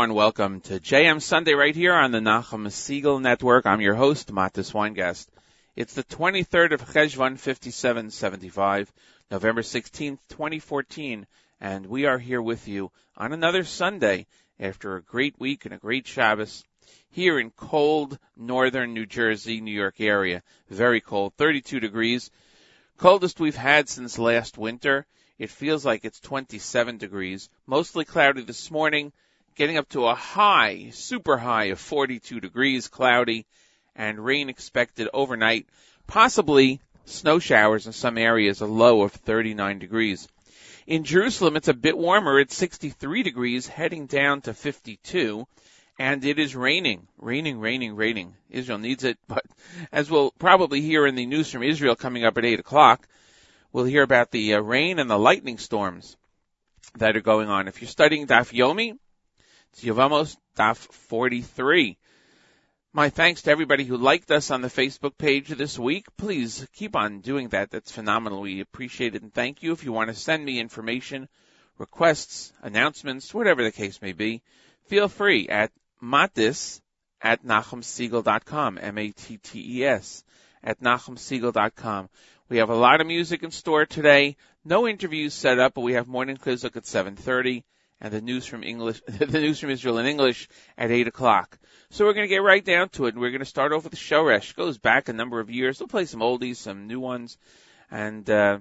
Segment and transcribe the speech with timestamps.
[0.00, 0.16] Everyone.
[0.16, 3.66] Welcome to JM Sunday right here on the Nachum Segal Network.
[3.66, 5.26] I'm your host, Matis Weingast.
[5.76, 8.90] It's the 23rd of Cheshvan 5775,
[9.30, 11.26] November 16th, 2014,
[11.60, 14.26] and we are here with you on another Sunday
[14.58, 16.64] after a great week and a great Shabbos
[17.10, 20.42] here in cold northern New Jersey, New York area.
[20.70, 22.30] Very cold, 32 degrees.
[22.96, 25.04] Coldest we've had since last winter.
[25.38, 27.50] It feels like it's 27 degrees.
[27.66, 29.12] Mostly cloudy this morning,
[29.60, 33.44] getting up to a high, super high of 42 degrees, cloudy,
[33.94, 35.66] and rain expected overnight.
[36.06, 40.26] Possibly snow showers in some areas, a low of 39 degrees.
[40.86, 42.40] In Jerusalem, it's a bit warmer.
[42.40, 45.46] It's 63 degrees, heading down to 52.
[45.98, 48.34] And it is raining, raining, raining, raining.
[48.48, 49.44] Israel needs it, but
[49.92, 53.06] as we'll probably hear in the news from Israel coming up at 8 o'clock,
[53.74, 56.16] we'll hear about the uh, rain and the lightning storms
[56.96, 57.68] that are going on.
[57.68, 58.96] If you're studying Daf Yomi,
[59.72, 61.96] it's Yevamos Daf 43.
[62.92, 66.06] My thanks to everybody who liked us on the Facebook page this week.
[66.16, 67.70] Please keep on doing that.
[67.70, 68.40] That's phenomenal.
[68.40, 69.72] We appreciate it and thank you.
[69.72, 71.28] If you want to send me information,
[71.78, 74.42] requests, announcements, whatever the case may be,
[74.86, 75.70] feel free at
[76.02, 76.80] matis
[77.22, 80.24] at nachumsegal.com, M-A-T-T-E-S,
[80.64, 82.08] at nachumsegal.com.
[82.48, 84.36] We have a lot of music in store today.
[84.64, 87.62] No interviews set up, but we have morning chizuk at 7.30
[88.00, 90.48] and the news from English, the news from Israel in English
[90.78, 91.58] at 8 o'clock.
[91.90, 93.84] So we're going to get right down to it and we're going to start off
[93.84, 94.54] with the Shoresh.
[94.54, 95.80] Goes back a number of years.
[95.80, 97.36] We'll play some oldies, some new ones,
[97.90, 98.58] and, uh,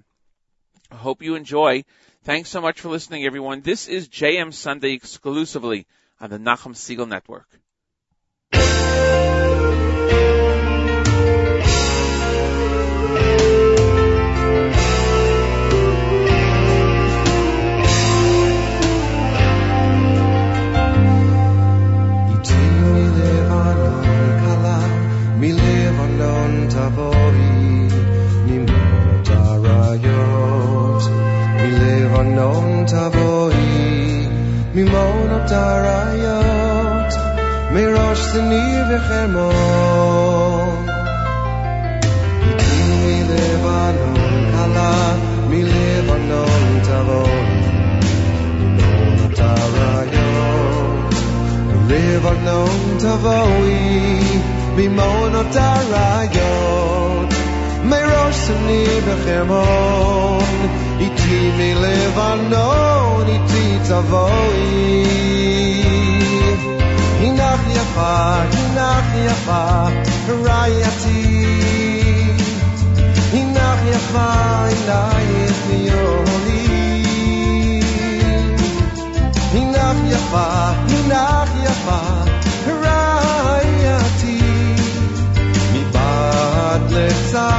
[0.91, 1.83] I hope you enjoy.
[2.23, 3.61] Thanks so much for listening, everyone.
[3.61, 5.85] This is JM Sunday exclusively
[6.19, 7.47] on the Nachum Segal Network.
[38.38, 40.86] מראש שני וחרמון.
[42.42, 45.14] איתי מלבנון קלה,
[45.48, 47.60] מלבנון תבואי,
[48.76, 51.14] ממונות אריות,
[51.86, 54.20] מלבנון תבואי,
[54.76, 57.34] ממונות אריות,
[57.84, 60.44] מראש שני וחרמון.
[61.00, 65.87] איתי מלבנון, איתי תבואי.
[67.98, 69.88] הנך יפה, הנך יפה,
[70.28, 71.46] רעייתי.
[73.32, 74.32] הנך יפה,
[74.66, 76.66] אלייך מיולי.
[79.52, 82.00] הנך יפה, הנך יפה,
[82.82, 84.40] רעייתי.
[85.72, 87.57] מבעד לצמתך.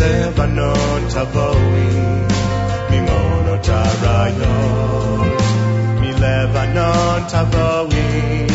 [0.00, 1.02] Lebanon
[2.90, 5.42] mi mono tarayot.
[6.00, 8.50] Mi Lebanon tavoin,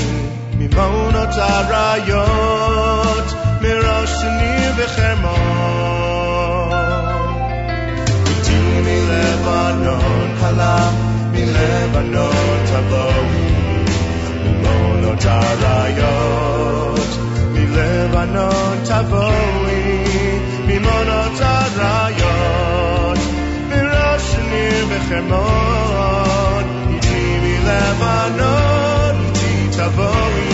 [0.60, 3.28] mimono tarayot.
[3.62, 5.40] Miroshni v'chermon.
[8.34, 10.94] Iti mi Lebanon halam,
[11.34, 12.60] mi Lebanon
[14.44, 17.12] mi mono tarayot.
[17.54, 18.78] Mi Lebanon
[20.68, 21.29] mi mono.
[24.99, 30.48] ניר וחרמון, איתי מלבנון, איתי תבואי.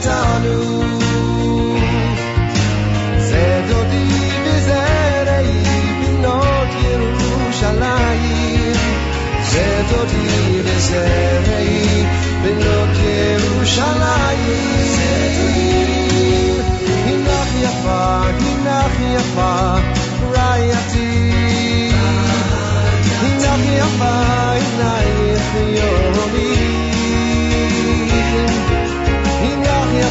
[0.00, 0.58] Satanu.
[3.28, 4.04] Zedodi
[4.44, 5.54] bezerei,
[6.84, 8.78] Yerushalayim.
[9.52, 10.24] Zedodi
[10.66, 12.06] bezerei,
[12.42, 14.87] benot Yerushalayim.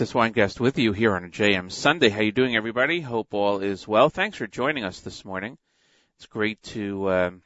[0.00, 2.08] Matis Weingast with you here on a JM Sunday.
[2.08, 3.02] How you doing, everybody?
[3.02, 4.08] Hope all is well.
[4.08, 5.58] Thanks for joining us this morning.
[6.16, 7.42] It's great to um,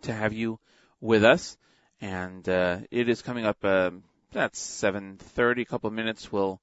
[0.00, 0.58] to have you
[1.00, 1.56] with us,
[2.00, 3.64] and uh, it is coming up.
[3.64, 5.62] Um, that's seven thirty.
[5.62, 6.32] A couple of minutes.
[6.32, 6.60] We'll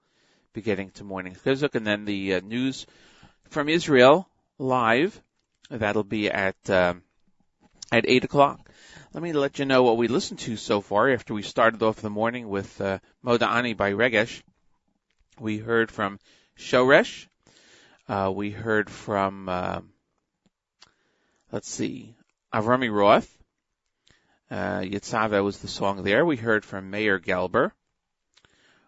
[0.52, 2.86] be getting to morning chizuk, and then the uh, news
[3.52, 5.18] from Israel live.
[5.70, 7.04] That'll be at um,
[7.90, 8.70] at eight o'clock.
[9.14, 11.10] Let me let you know what we listened to so far.
[11.10, 14.42] After we started off the morning with uh, Moda Ani by Regesh,
[15.40, 16.20] we heard from
[16.58, 17.28] Shoresh.
[18.08, 19.82] Uh, we heard from, uh,
[21.52, 22.16] let's see,
[22.54, 23.36] Avrami Roth.
[24.52, 26.26] Uh, Yitzhava was the song there.
[26.26, 27.72] We heard from Mayor Gelber.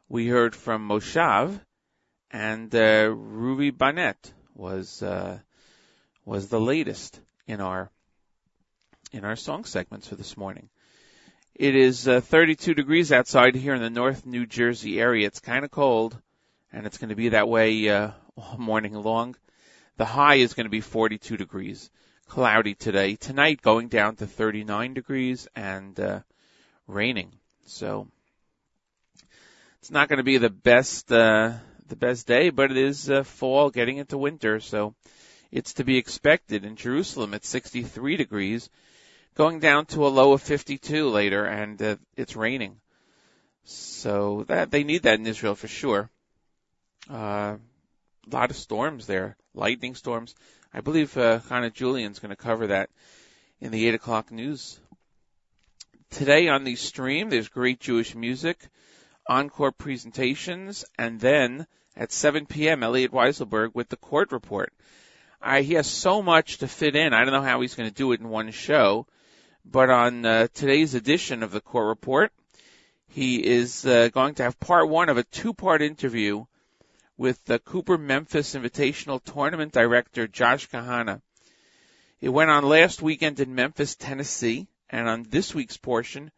[0.09, 1.59] We heard from Moshav,
[2.31, 5.39] and uh, Ruby Barnett was uh,
[6.25, 7.91] was the latest in our
[9.11, 10.69] in our song segments for this morning.
[11.53, 15.27] It is uh, 32 degrees outside here in the North New Jersey area.
[15.27, 16.17] It's kind of cold,
[16.73, 19.35] and it's going to be that way uh, all morning long.
[19.97, 21.89] The high is going to be 42 degrees.
[22.27, 23.15] Cloudy today.
[23.15, 26.19] Tonight going down to 39 degrees and uh,
[26.87, 27.33] raining.
[27.65, 28.07] So
[29.79, 31.53] it's not going to be the best uh,
[31.87, 34.95] the best day, but it is uh, fall, getting into winter, so
[35.51, 36.63] it's to be expected.
[36.63, 38.69] In Jerusalem, it's 63 degrees,
[39.35, 42.77] going down to a low of 52 later, and uh, it's raining.
[43.65, 46.09] So that they need that in Israel for sure.
[47.09, 47.57] Uh,
[48.27, 50.35] a lot of storms there, lightning storms.
[50.73, 52.89] I believe uh, Hannah Julian's going to cover that
[53.59, 54.79] in the 8 o'clock news.
[56.11, 58.67] Today on the stream, there's great Jewish music,
[59.27, 64.73] encore presentations, and then at 7 p.m., Elliot Weiselberg with the court report.
[65.61, 67.13] He has so much to fit in.
[67.13, 69.07] I don't know how he's going to do it in one show,
[69.65, 72.31] but on uh, today's edition of the court report,
[73.07, 76.45] he is uh, going to have part one of a two-part interview
[77.21, 81.21] with the Cooper Memphis Invitational Tournament Director Josh Kahana.
[82.19, 86.31] It went on last weekend in Memphis, Tennessee, and on this week's portion,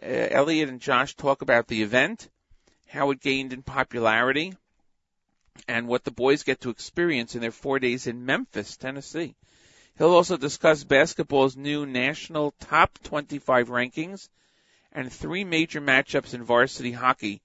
[0.00, 2.28] uh, Elliot and Josh talk about the event,
[2.86, 4.54] how it gained in popularity,
[5.66, 9.34] and what the boys get to experience in their four days in Memphis, Tennessee.
[9.98, 14.28] He'll also discuss basketball's new national top 25 rankings
[14.92, 17.42] and three major matchups in varsity hockey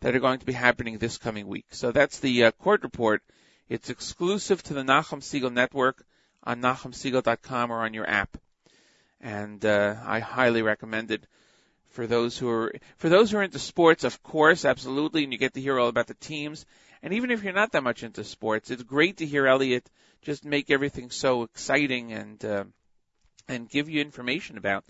[0.00, 1.66] that are going to be happening this coming week.
[1.70, 3.22] So that's the uh, court report.
[3.68, 6.04] It's exclusive to the Nachum Segal Network
[6.42, 8.36] on NachumSegal.com or on your app,
[9.20, 11.24] and uh, I highly recommend it
[11.90, 14.04] for those who are for those who are into sports.
[14.04, 16.64] Of course, absolutely, and you get to hear all about the teams.
[17.02, 19.88] And even if you're not that much into sports, it's great to hear Elliot
[20.22, 22.64] just make everything so exciting and uh,
[23.48, 24.84] and give you information about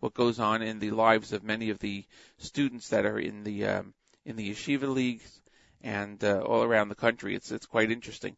[0.00, 2.04] what goes on in the lives of many of the
[2.38, 3.94] students that are in the um,
[4.26, 5.40] in the yeshiva leagues
[5.82, 7.34] and uh, all around the country.
[7.34, 8.36] It's it's quite interesting.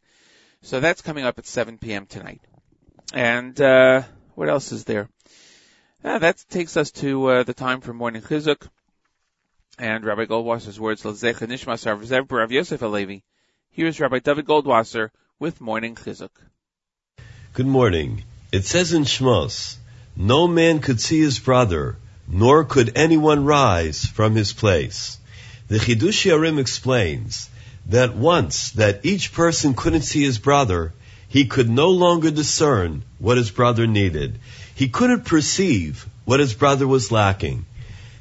[0.61, 2.05] So that's coming up at 7 p.m.
[2.05, 2.41] tonight.
[3.13, 4.03] And uh,
[4.35, 5.09] what else is there?
[6.03, 8.67] Uh, that takes us to uh, the time for morning chizuk
[9.77, 11.03] and Rabbi Goldwasser's words.
[11.03, 11.85] L'zecha nishmas
[12.31, 13.23] Rav Yosef Alevi.
[13.71, 16.29] Here's Rabbi David Goldwasser with morning chizuk.
[17.53, 18.23] Good morning.
[18.51, 19.77] It says in Shmos,
[20.15, 21.97] no man could see his brother,
[22.27, 25.17] nor could anyone rise from his place.
[25.69, 27.47] The Chidushei HaRim explains
[27.85, 30.93] that once that each person couldn't see his brother,
[31.27, 34.39] he could no longer discern what his brother needed.
[34.73, 37.67] He couldn't perceive what his brother was lacking.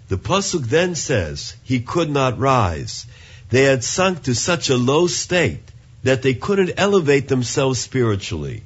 [0.08, 3.06] The Pasuk then says he could not rise.
[3.48, 5.64] They had sunk to such a low state
[6.02, 8.62] that they couldn't elevate themselves spiritually.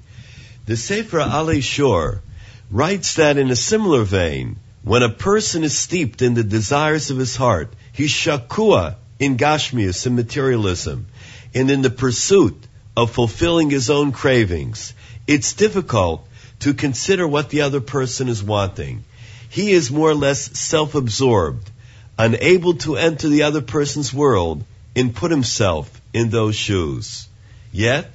[0.66, 2.20] The Sefer Alei Shur
[2.68, 7.18] writes that in a similar vein, when a person is steeped in the desires of
[7.18, 11.07] his heart, he's shakua in Gashmias and materialism,
[11.55, 14.94] and in the pursuit of fulfilling his own cravings,
[15.26, 16.26] it's difficult
[16.61, 19.05] to consider what the other person is wanting.
[19.48, 21.70] He is more or less self-absorbed,
[22.18, 24.64] unable to enter the other person's world
[24.96, 27.28] and put himself in those shoes.
[27.72, 28.11] Yet,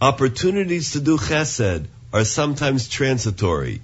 [0.00, 3.82] opportunities to do chesed are sometimes transitory.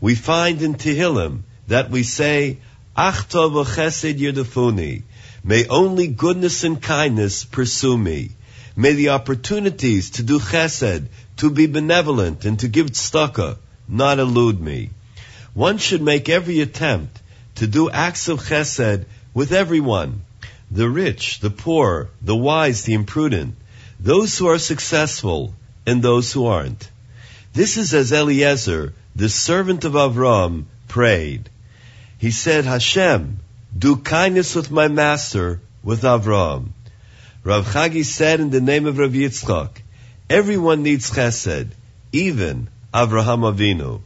[0.00, 2.58] We find in Tehillim that we say,
[2.94, 5.02] Ach tov chesed yerdefuni.
[5.42, 8.32] May only goodness and kindness pursue me.
[8.76, 11.06] May the opportunities to do chesed,
[11.38, 13.56] to be benevolent, and to give tzedakah
[13.88, 14.90] not elude me.
[15.54, 17.18] One should make every attempt
[17.54, 20.20] to do acts of chesed with everyone.
[20.70, 23.54] The rich, the poor, the wise, the imprudent,
[24.00, 25.54] those who are successful,
[25.86, 26.90] and those who aren't.
[27.54, 31.48] This is as Eliezer, the servant of Avram, prayed.
[32.22, 33.40] He said, Hashem,
[33.76, 36.68] do kindness with my master, with Avraham.
[37.42, 39.82] Rav Chagi said in the name of Rav Yitzchak,
[40.30, 41.70] everyone needs chesed,
[42.12, 44.02] even Avraham Avinu.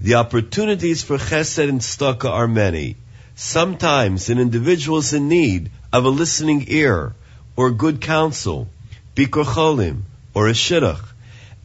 [0.00, 2.96] The opportunities for chesed and tzedakah are many.
[3.34, 7.14] Sometimes an individual is in need of a listening ear,
[7.54, 8.70] or good counsel,
[9.14, 11.04] bikur cholim, or a shidduch.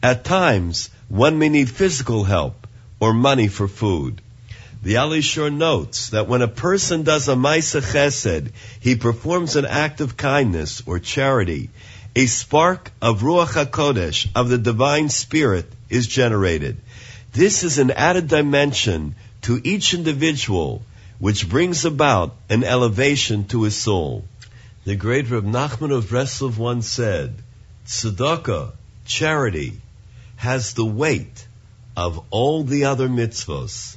[0.02, 2.66] At times, one may need physical help,
[3.00, 4.20] or money for food.
[4.84, 9.64] The Alei Shur notes that when a person does a Maisa Chesed, he performs an
[9.64, 11.70] act of kindness or charity.
[12.14, 16.76] A spark of Ruach HaKodesh, of the Divine Spirit, is generated.
[17.32, 20.82] This is an added dimension to each individual,
[21.18, 24.26] which brings about an elevation to his soul.
[24.84, 27.36] The great Reb Nachman of Breslov once said,
[27.86, 28.72] Tzedakah,
[29.06, 29.80] charity,
[30.36, 31.46] has the weight
[31.96, 33.96] of all the other mitzvos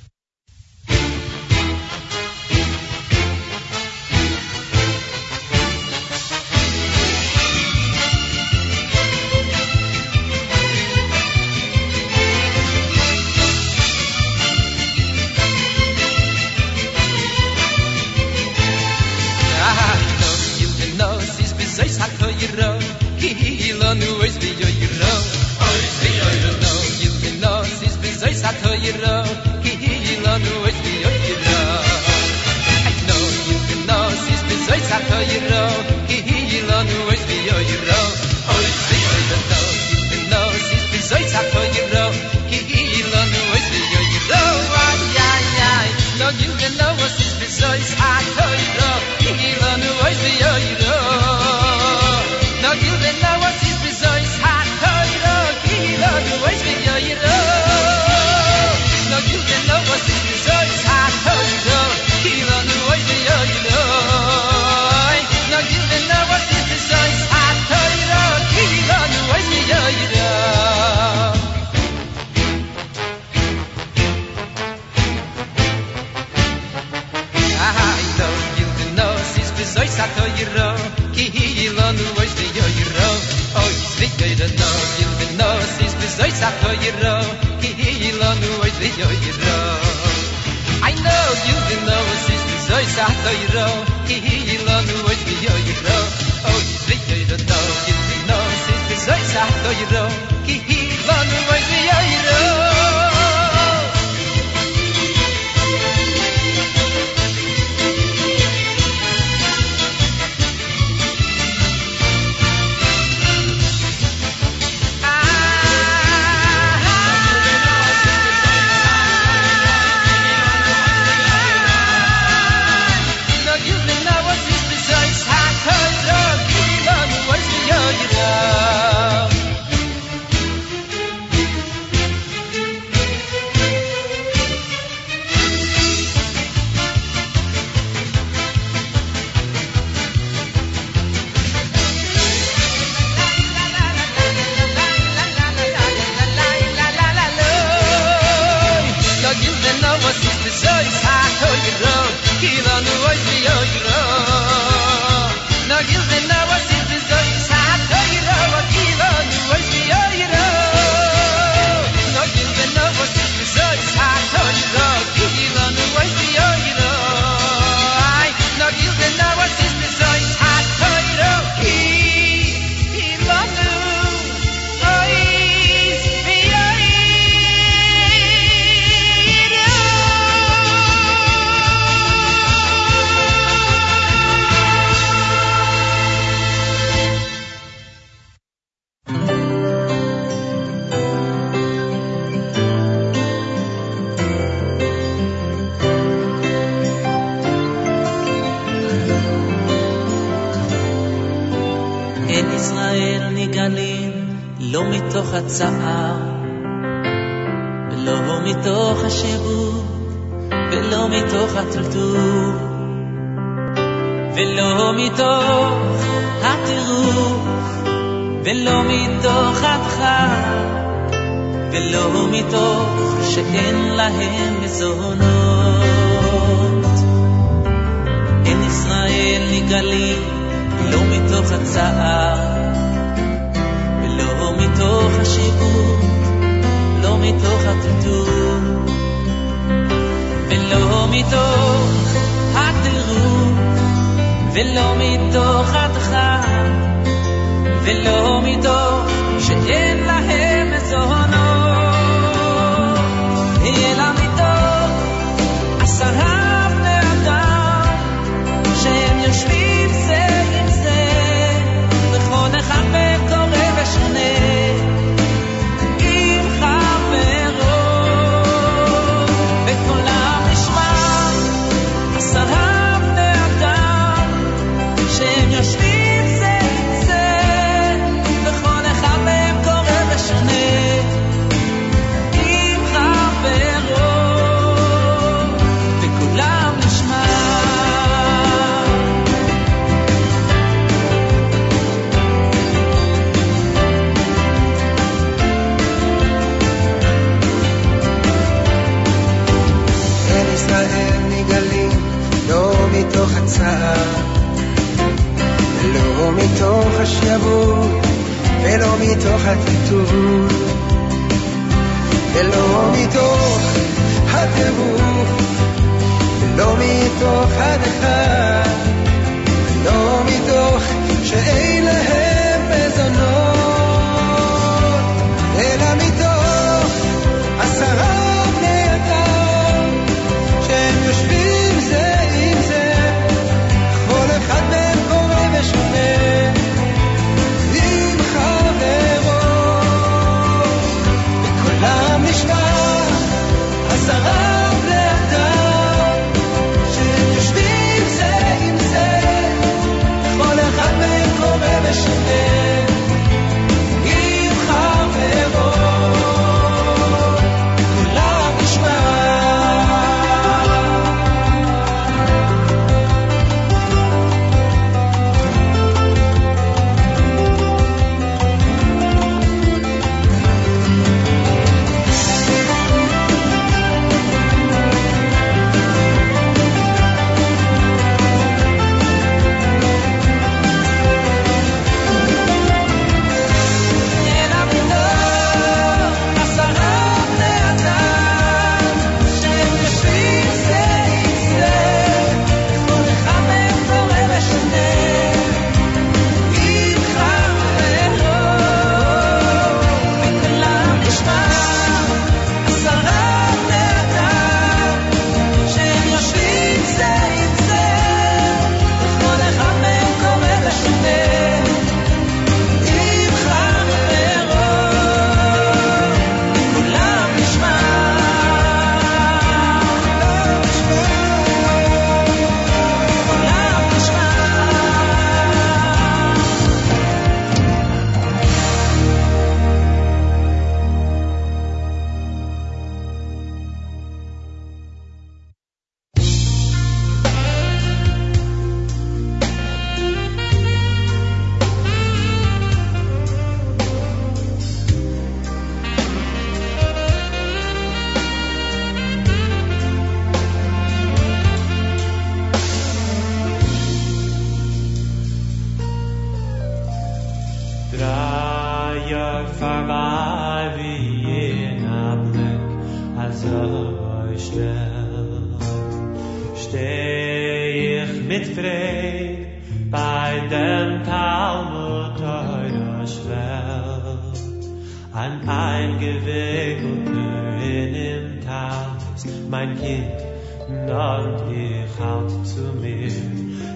[480.87, 483.11] Und ich halt zu mir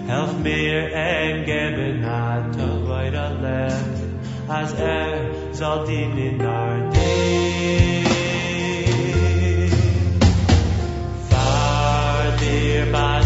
[0.06, 4.18] helf mir en gebe na to weiter lernen
[4.48, 5.14] as er
[5.52, 8.04] soll dienen our day
[11.28, 12.36] Far
[12.92, 13.25] ba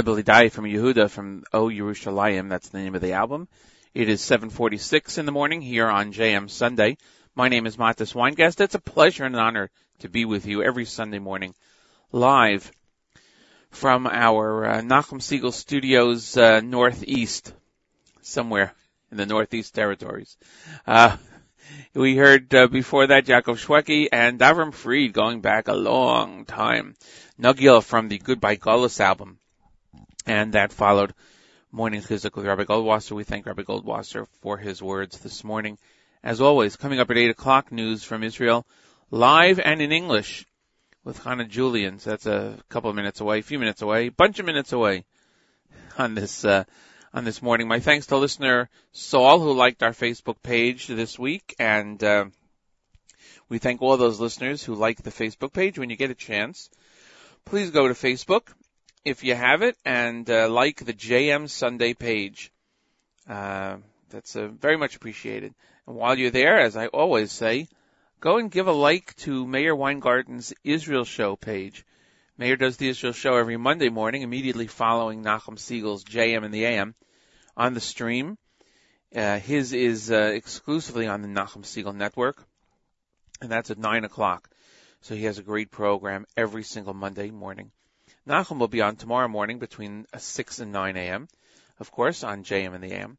[0.00, 2.48] I from Yehuda from O Yerushalayim.
[2.48, 3.48] That's the name of the album.
[3.92, 6.96] It is 7:46 in the morning here on JM Sunday.
[7.34, 8.62] My name is Matis Weingast.
[8.62, 11.54] It's a pleasure and an honor to be with you every Sunday morning,
[12.12, 12.72] live
[13.68, 17.52] from our uh, Nachum Segal Studios uh, northeast,
[18.22, 18.72] somewhere
[19.10, 20.38] in the northeast territories.
[20.86, 21.18] Uh,
[21.92, 26.96] we heard uh, before that Jacob Shwekey and Avram Fried going back a long time.
[27.38, 29.39] Nugil from the Goodbye Gullus album.
[30.26, 31.14] And that followed
[31.72, 33.12] Morning Chizuk with Rabbi Goldwasser.
[33.12, 35.78] We thank Rabbi Goldwasser for his words this morning.
[36.22, 38.66] As always, coming up at 8 o'clock, news from Israel,
[39.10, 40.46] live and in English
[41.04, 41.98] with Hannah Julian.
[41.98, 44.72] So that's a couple of minutes away, a few minutes away, a bunch of minutes
[44.72, 45.04] away
[45.98, 46.64] on this, uh,
[47.14, 47.66] on this morning.
[47.66, 52.26] My thanks to listener Saul who liked our Facebook page this week and, uh,
[53.48, 55.76] we thank all those listeners who like the Facebook page.
[55.76, 56.70] When you get a chance,
[57.44, 58.42] please go to Facebook
[59.04, 62.52] if you have it and uh, like the JM Sunday page.
[63.28, 63.78] Uh,
[64.10, 65.54] that's uh, very much appreciated.
[65.86, 67.68] And while you're there, as I always say,
[68.20, 71.86] go and give a like to Meir Weingarten's Israel Show page.
[72.36, 76.64] Meir does the Israel Show every Monday morning, immediately following Nachum Segal's JM and the
[76.64, 76.94] AM
[77.56, 78.38] on the stream.
[79.14, 82.44] Uh, his is uh, exclusively on the Nachum Segal Network,
[83.40, 84.48] and that's at 9 o'clock.
[85.02, 87.72] So he has a great program every single Monday morning.
[88.26, 91.28] Nachum will be on tomorrow morning between 6 and 9 a.m.,
[91.78, 93.16] of course, on JM and the AM.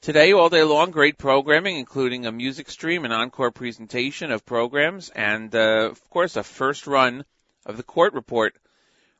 [0.00, 5.10] Today, all day long, great programming, including a music stream, an encore presentation of programs,
[5.10, 7.24] and, uh, of course, a first run
[7.66, 8.56] of the court report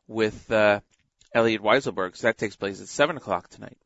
[0.09, 0.81] with uh,
[1.35, 2.17] Elliot Weiselberg.
[2.17, 3.79] So that takes place at 7 o'clock tonight.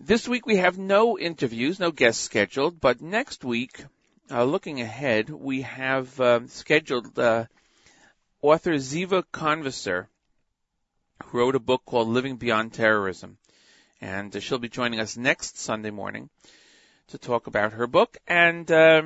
[0.00, 3.84] This week we have no interviews, no guests scheduled, but next week,
[4.30, 7.46] uh, looking ahead, we have uh, scheduled uh,
[8.40, 10.06] author Ziva Conviser,
[11.32, 13.38] wrote a book called Living Beyond Terrorism.
[14.00, 16.30] And uh, she'll be joining us next Sunday morning
[17.08, 18.16] to talk about her book.
[18.26, 19.02] And uh,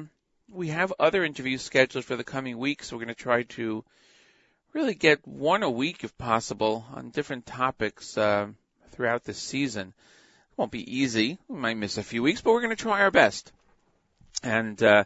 [0.51, 2.89] we have other interviews scheduled for the coming weeks.
[2.89, 3.85] So we're going to try to
[4.73, 8.49] really get one a week, if possible, on different topics uh,
[8.91, 9.89] throughout the season.
[9.89, 11.39] It won't be easy.
[11.49, 13.51] We might miss a few weeks, but we're going to try our best.
[14.43, 15.05] And uh,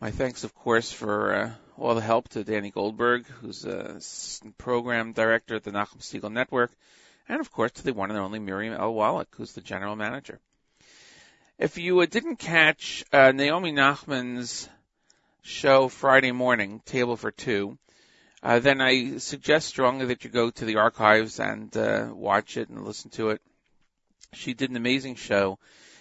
[0.00, 1.50] my thanks, of course, for uh,
[1.80, 3.98] all the help to Danny Goldberg, who's a
[4.58, 6.70] program director at the Nachum Segal Network,
[7.28, 8.92] and of course to the one and only Miriam L.
[8.92, 10.38] Wallach, who's the general manager.
[11.58, 14.68] If you uh, didn't catch uh, Naomi Nachman's
[15.42, 17.78] show Friday morning, Table for Two,
[18.42, 22.68] uh, then I suggest strongly that you go to the archives and uh, watch it
[22.68, 23.40] and listen to it.
[24.32, 25.58] She did an amazing show.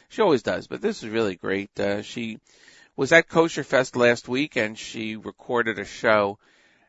[0.09, 1.77] She always does, but this is really great.
[1.79, 2.39] Uh, she
[2.99, 6.37] was at Kosher Fest last week and she recorded a show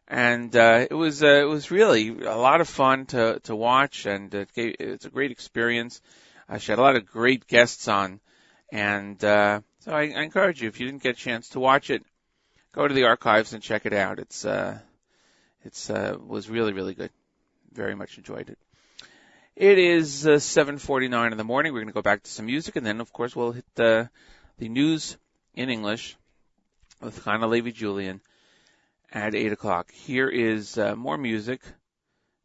[0.09, 4.07] and uh, it was uh, it was really a lot of fun to to watch
[4.07, 6.03] and it gave, it's a great experience.
[6.49, 8.19] Uh, she had a lot of great guests on
[8.73, 11.91] and uh, so I, I encourage you if you didn't get a chance to watch
[11.91, 12.03] it,
[12.73, 14.19] go to the archives and check it out.
[14.19, 14.81] It's uh,
[15.63, 17.13] it's uh, was really really good.
[17.73, 18.59] Very much enjoyed it.
[19.55, 21.73] It is uh, 7:49 in the morning.
[21.73, 24.11] We're going to go back to some music, and then, of course, we'll hit the
[24.59, 25.17] the news
[25.55, 26.17] in English
[27.01, 28.21] with Chana Levi Julian
[29.13, 29.91] at 8 o'clock.
[29.91, 31.61] Here is uh, more music.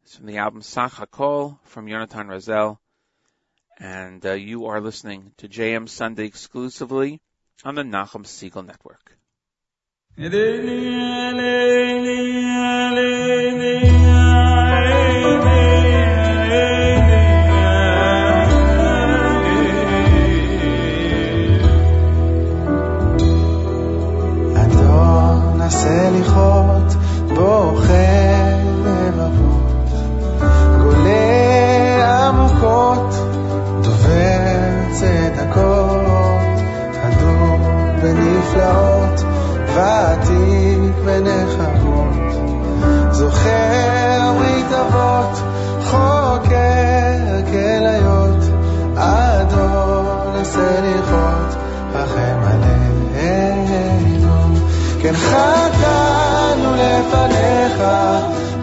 [0.02, 2.78] It's from the album Sach HaKol from Yonatan Razel.
[3.78, 7.20] And uh, you are listening to JM Sunday exclusively
[7.64, 9.16] on the Nachum Segal Network.
[39.76, 42.16] ותיק בנחמות
[43.10, 44.72] זוכר ברית
[45.84, 48.44] חוקר כליות
[48.96, 51.56] אדון הסליחות
[51.92, 52.96] רחם עלינו.
[55.02, 57.82] כן חטאנו לפניך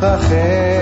[0.02, 0.73] רחם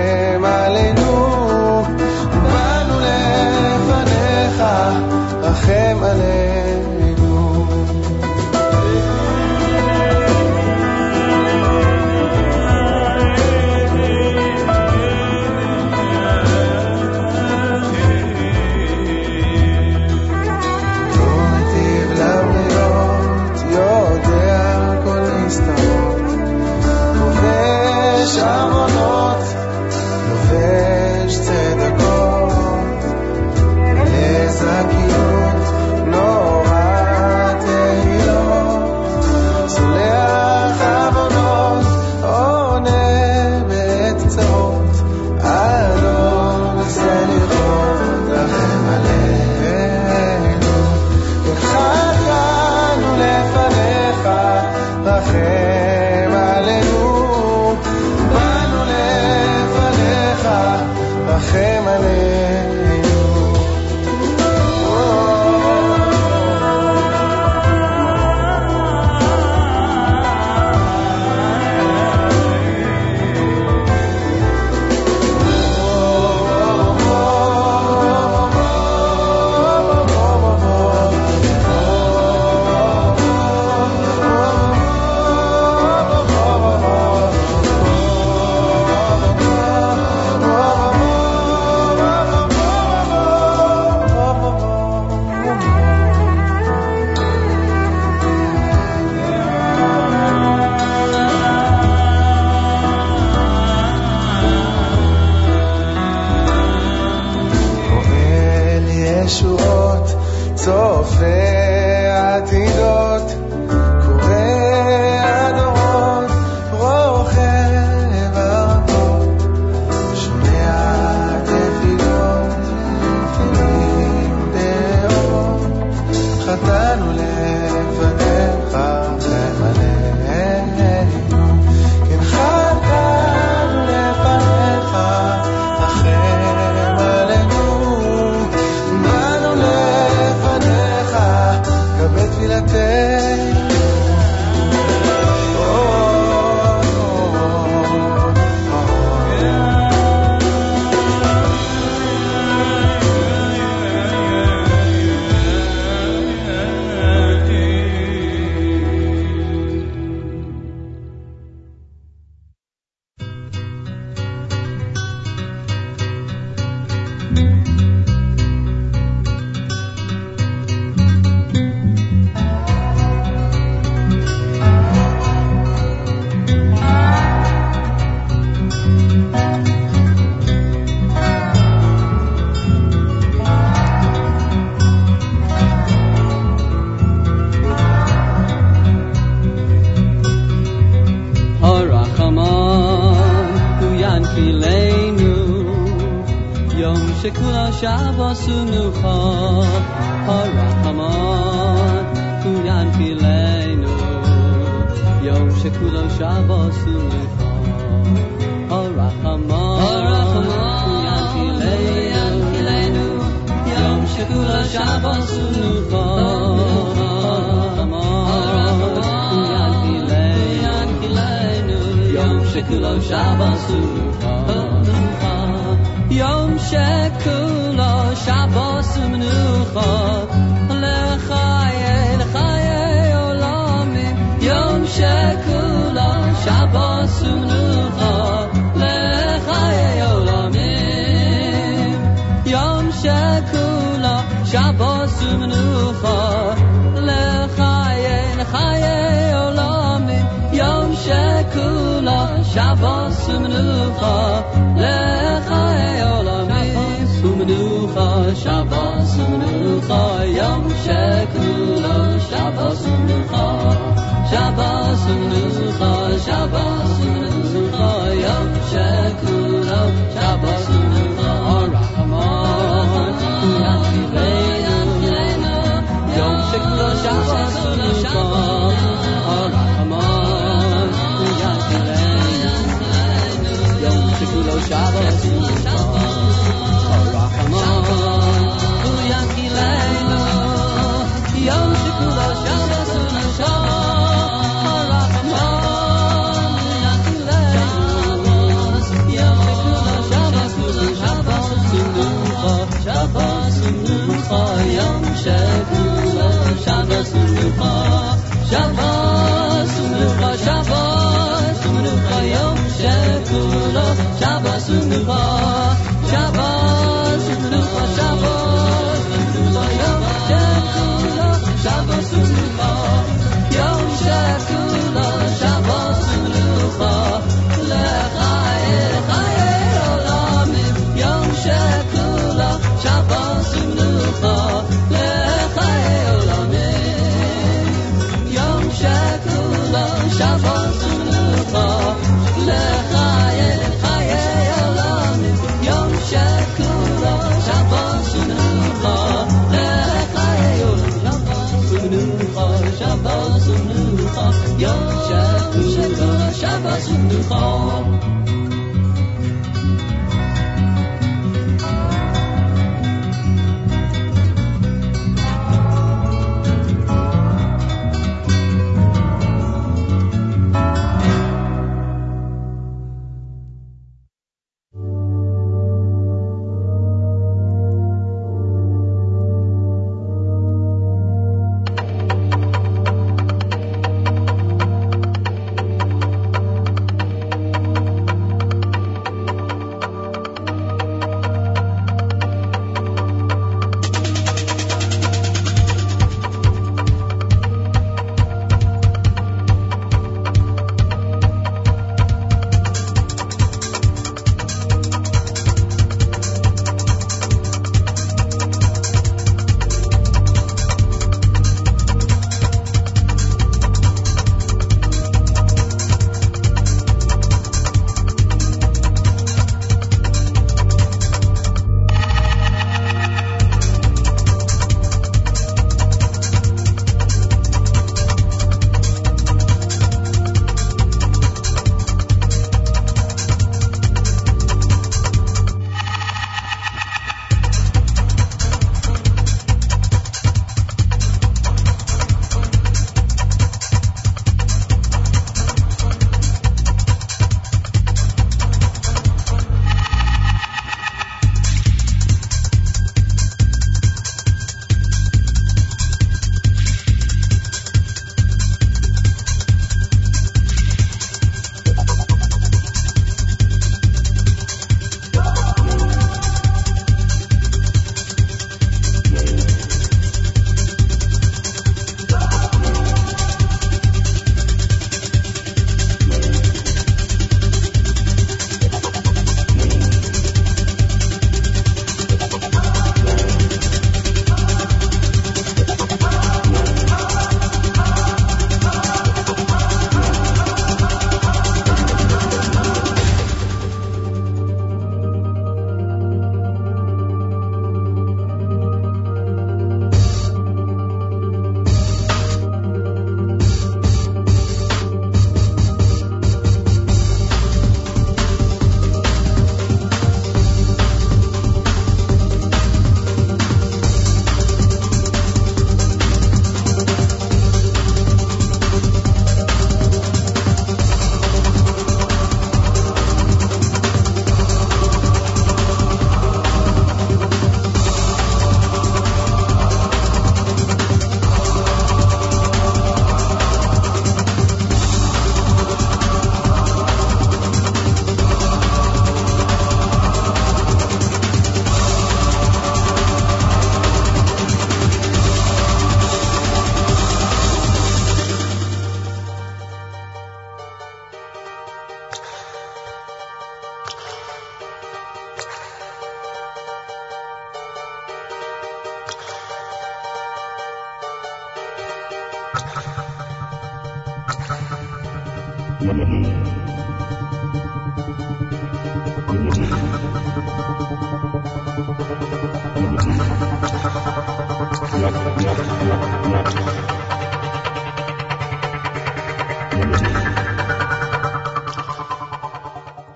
[356.82, 358.21] Shabbos umenucha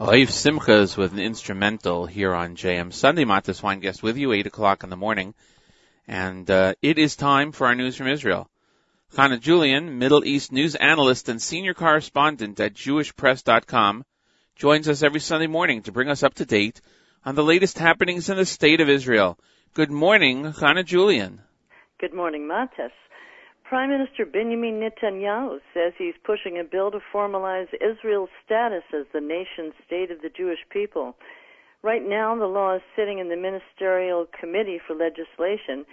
[0.06, 3.24] Oiv Simchas with an instrumental here on JM Sunday.
[3.24, 5.32] Matis Weingast with you, 8 o'clock in the morning.
[6.08, 8.50] And uh, it is time for our news from Israel.
[9.14, 14.04] Chana Julian, Middle East news analyst and senior correspondent at JewishPress.com,
[14.56, 16.80] joins us every Sunday morning to bring us up to date
[17.24, 19.38] on the latest happenings in the state of Israel.
[19.74, 21.42] Good morning, Chana Julian.
[22.00, 22.90] Good morning, Matis.
[23.64, 29.20] Prime Minister Benjamin Netanyahu says he's pushing a bill to formalize Israel's status as the
[29.20, 31.16] nation state of the Jewish people.
[31.82, 35.84] Right now, the law is sitting in the Ministerial Committee for Legislation,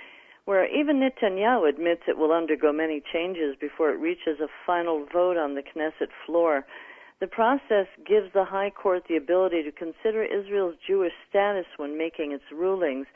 [0.46, 5.36] where even Netanyahu admits it will undergo many changes before it reaches a final vote
[5.36, 6.66] on the Knesset floor.
[7.20, 12.32] The process gives the High Court the ability to consider Israel's Jewish status when making
[12.32, 13.08] its rulings,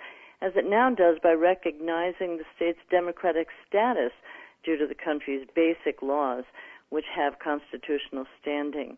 [0.41, 4.11] as it now does by recognizing the state's democratic status
[4.63, 6.43] due to the country's basic laws,
[6.89, 8.97] which have constitutional standing.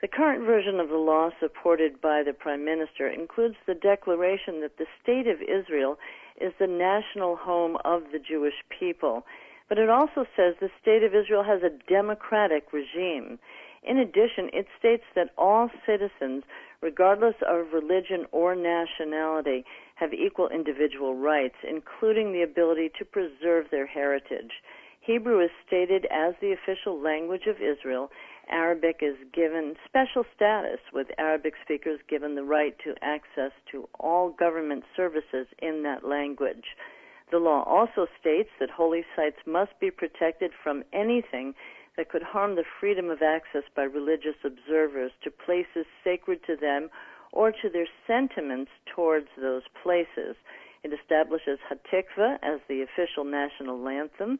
[0.00, 4.78] The current version of the law supported by the Prime Minister includes the declaration that
[4.78, 5.98] the State of Israel
[6.40, 9.26] is the national home of the Jewish people.
[9.68, 13.40] But it also says the State of Israel has a democratic regime.
[13.82, 16.44] In addition, it states that all citizens,
[16.82, 19.64] regardless of religion or nationality,
[19.94, 24.52] have equal individual rights, including the ability to preserve their heritage.
[25.00, 28.10] Hebrew is stated as the official language of Israel.
[28.50, 34.30] Arabic is given special status, with Arabic speakers given the right to access to all
[34.30, 36.76] government services in that language.
[37.30, 41.54] The law also states that holy sites must be protected from anything
[41.98, 46.88] that could harm the freedom of access by religious observers to places sacred to them
[47.32, 50.36] or to their sentiments towards those places.
[50.84, 54.38] It establishes Hatikva as the official national anthem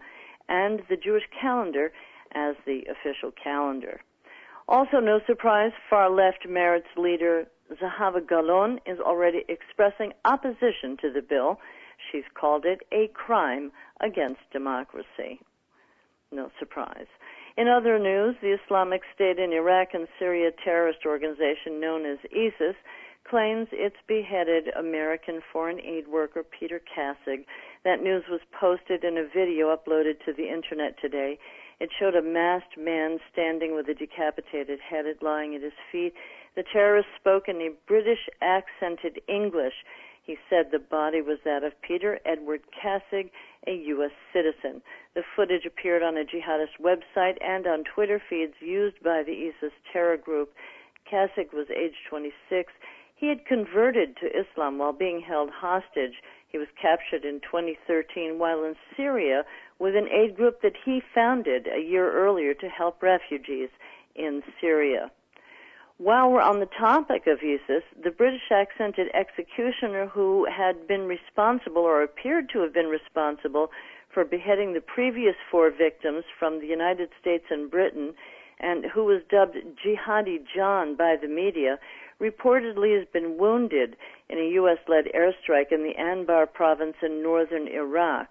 [0.49, 1.93] and the Jewish calendar
[2.33, 4.01] as the official calendar.
[4.69, 11.23] Also, no surprise, far left Meretz leader Zahava Galon is already expressing opposition to the
[11.23, 11.59] bill.
[12.13, 15.41] She's called it a crime against democracy.
[16.31, 17.07] No surprise.
[17.59, 22.77] In other news, the Islamic State in Iraq and Syria terrorist organization known as ISIS
[23.29, 27.47] claims it's beheaded American foreign aid worker Peter Kassig
[27.83, 31.37] that news was posted in a video uploaded to the internet today.
[31.81, 36.15] It showed a masked man standing with a decapitated head lying at his feet.
[36.55, 39.75] The terrorist spoke in a British accented English.
[40.29, 43.31] He said the body was that of Peter Edward Kassig,
[43.67, 44.11] a U.S.
[44.31, 44.83] citizen.
[45.15, 49.73] The footage appeared on a jihadist website and on Twitter feeds used by the ISIS
[49.91, 50.53] terror group.
[51.11, 52.71] Kassig was age 26.
[53.17, 58.65] He had converted to Islam while being held hostage he was captured in 2013 while
[58.65, 59.45] in Syria
[59.79, 63.71] with an aid group that he founded a year earlier to help refugees
[64.15, 65.11] in Syria.
[65.99, 71.83] While we're on the topic of ISIS, the British accented executioner who had been responsible
[71.83, 73.73] or appeared to have been responsible
[74.15, 78.15] for beheading the previous four victims from the United States and Britain
[78.61, 81.81] and who was dubbed Jihadi John by the media
[82.21, 83.97] reportedly has been wounded
[84.29, 88.29] in a U.S.-led airstrike in the Anbar province in northern Iraq.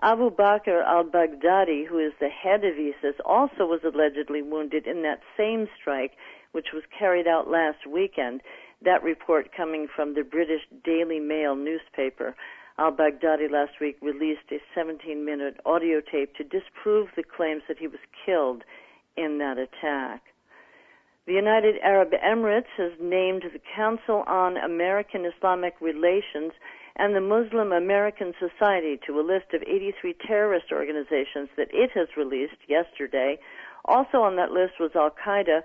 [0.00, 5.20] Abu Bakr al-Baghdadi, who is the head of ISIS, also was allegedly wounded in that
[5.36, 6.12] same strike,
[6.52, 8.42] which was carried out last weekend.
[8.82, 12.34] That report coming from the British Daily Mail newspaper.
[12.78, 17.98] Al-Baghdadi last week released a 17-minute audio tape to disprove the claims that he was
[18.24, 18.62] killed
[19.16, 20.22] in that attack.
[21.26, 26.52] The United Arab Emirates has named the Council on American Islamic Relations
[26.96, 32.08] and the Muslim American Society to a list of 83 terrorist organizations that it has
[32.16, 33.38] released yesterday.
[33.84, 35.60] Also on that list was Al Qaeda,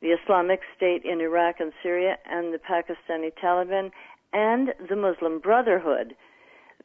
[0.00, 3.90] the Islamic State in Iraq and Syria, and the Pakistani Taliban,
[4.32, 6.14] and the Muslim Brotherhood.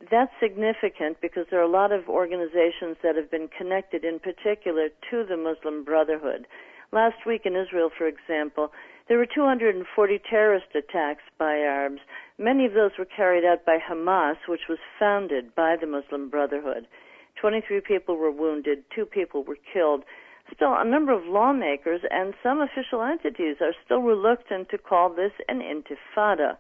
[0.10, 4.90] That's significant because there are a lot of organizations that have been connected in particular
[5.12, 6.48] to the Muslim Brotherhood.
[6.92, 8.72] Last week in Israel, for example,
[9.08, 12.02] there were 240 terrorist attacks by Arabs.
[12.38, 16.88] Many of those were carried out by Hamas, which was founded by the Muslim Brotherhood.
[17.42, 20.04] 23 people were wounded, two people were killed.
[20.52, 25.32] Still, a number of lawmakers and some official entities are still reluctant to call this
[25.48, 26.58] an intifada.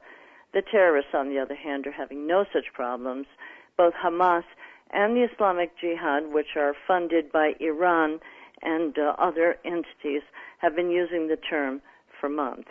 [0.53, 3.27] The terrorists, on the other hand, are having no such problems.
[3.75, 4.43] Both Hamas
[4.91, 8.19] and the Islamic Jihad, which are funded by Iran
[8.61, 10.21] and uh, other entities
[10.59, 11.81] have been using the term
[12.19, 12.69] for months.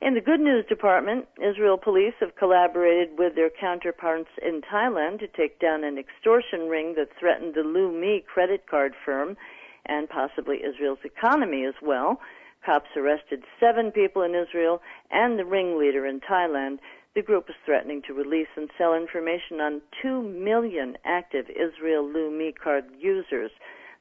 [0.00, 5.26] In the good news department, Israel police have collaborated with their counterparts in Thailand to
[5.26, 9.36] take down an extortion ring that threatened the Leumi credit card firm
[9.86, 12.20] and possibly Israel's economy as well.
[12.64, 14.80] Cops arrested seven people in Israel
[15.10, 16.78] and the ringleader in Thailand.
[17.16, 22.54] The group is threatening to release and sell information on two million active Israel Leumi
[22.54, 23.50] card users.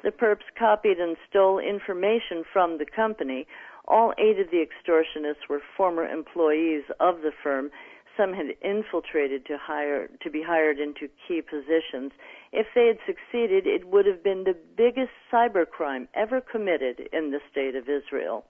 [0.04, 3.48] The perps copied and stole information from the company
[3.88, 7.72] all eight of the extortionists were former employees of the firm.
[8.18, 12.12] Some had infiltrated to hire to be hired into key positions.
[12.52, 17.40] If they had succeeded, it would have been the biggest cybercrime ever committed in the
[17.52, 18.44] state of Israel.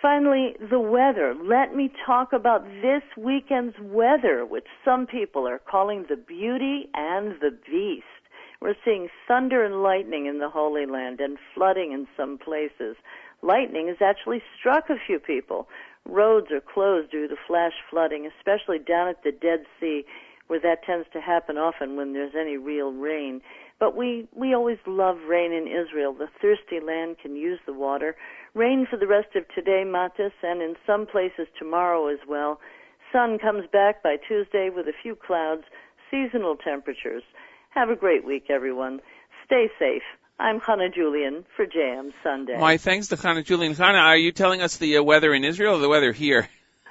[0.00, 1.34] Finally, the weather.
[1.34, 7.40] Let me talk about this weekend's weather, which some people are calling the beauty and
[7.40, 8.04] the beast.
[8.60, 12.96] We're seeing thunder and lightning in the Holy Land and flooding in some places
[13.44, 15.68] lightning has actually struck a few people.
[16.06, 20.04] Roads are closed due to flash flooding, especially down at the Dead Sea,
[20.46, 23.40] where that tends to happen often when there's any real rain.
[23.80, 26.12] But we, we always love rain in Israel.
[26.12, 28.16] The thirsty land can use the water.
[28.54, 32.60] Rain for the rest of today, Matis, and in some places tomorrow as well.
[33.12, 35.64] Sun comes back by Tuesday with a few clouds,
[36.10, 37.22] seasonal temperatures.
[37.70, 39.00] Have a great week, everyone.
[39.44, 40.02] Stay safe.
[40.38, 42.58] I'm Hana Julian for JM Sunday.
[42.58, 43.74] My thanks to Hana Julian.
[43.74, 46.48] Hana, are you telling us the uh, weather in Israel or the weather here?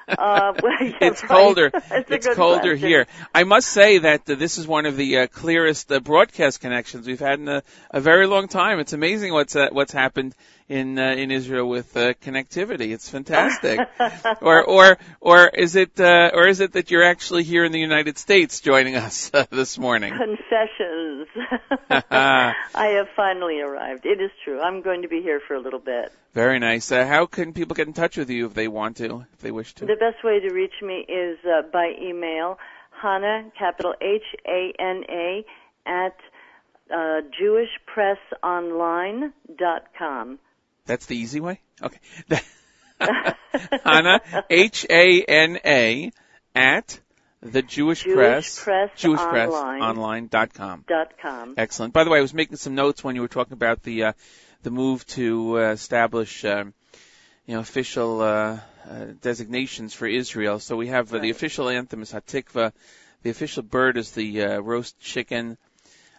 [0.08, 1.30] Uh, well, yeah, it's right.
[1.30, 1.72] colder.
[1.92, 2.88] It's colder question.
[2.88, 3.08] here.
[3.36, 7.06] I must say that uh, this is one of the uh, clearest uh, broadcast connections
[7.06, 8.80] we've had in a, a very long time.
[8.80, 10.36] It's amazing what's uh, what's happened
[10.70, 12.94] in uh, in Israel with uh, connectivity.
[12.94, 13.80] It's fantastic.
[14.42, 17.80] or or or is it uh, or is it that you're actually here in the
[17.80, 20.14] United States joining us uh, this morning?
[20.14, 21.28] Confessions.
[21.90, 24.06] I have finally arrived.
[24.06, 24.60] It is true.
[24.60, 26.12] I'm going to be here for a little bit.
[26.34, 26.92] Very nice.
[26.92, 29.52] Uh, how can people get in touch with you if they want to, if they
[29.52, 29.86] wish to?
[29.86, 32.58] The best way to reach me is uh, by email,
[33.02, 35.46] Hana, capital H A N A,
[35.86, 36.18] at
[36.90, 40.40] uh, JewishPressOnline.com.
[40.86, 41.62] That's the easy way?
[41.82, 42.00] Okay.
[43.84, 46.12] Hana, H-A-N-A,
[46.56, 47.00] at
[47.42, 49.20] the Jewish, Jewish Press, Press Jewish.
[49.20, 50.86] Press Online dot com.
[50.88, 51.56] Dot com.
[51.58, 51.94] Excellent.
[51.94, 54.14] By the way, I was making some notes when you were talking about the uh,
[54.62, 56.74] the move to uh, establish um,
[57.46, 58.60] you know official uh,
[58.90, 60.60] uh, designations for Israel.
[60.60, 62.72] So we have uh, the official anthem is Hatikva,
[63.24, 65.58] the official bird is the uh, roast chicken,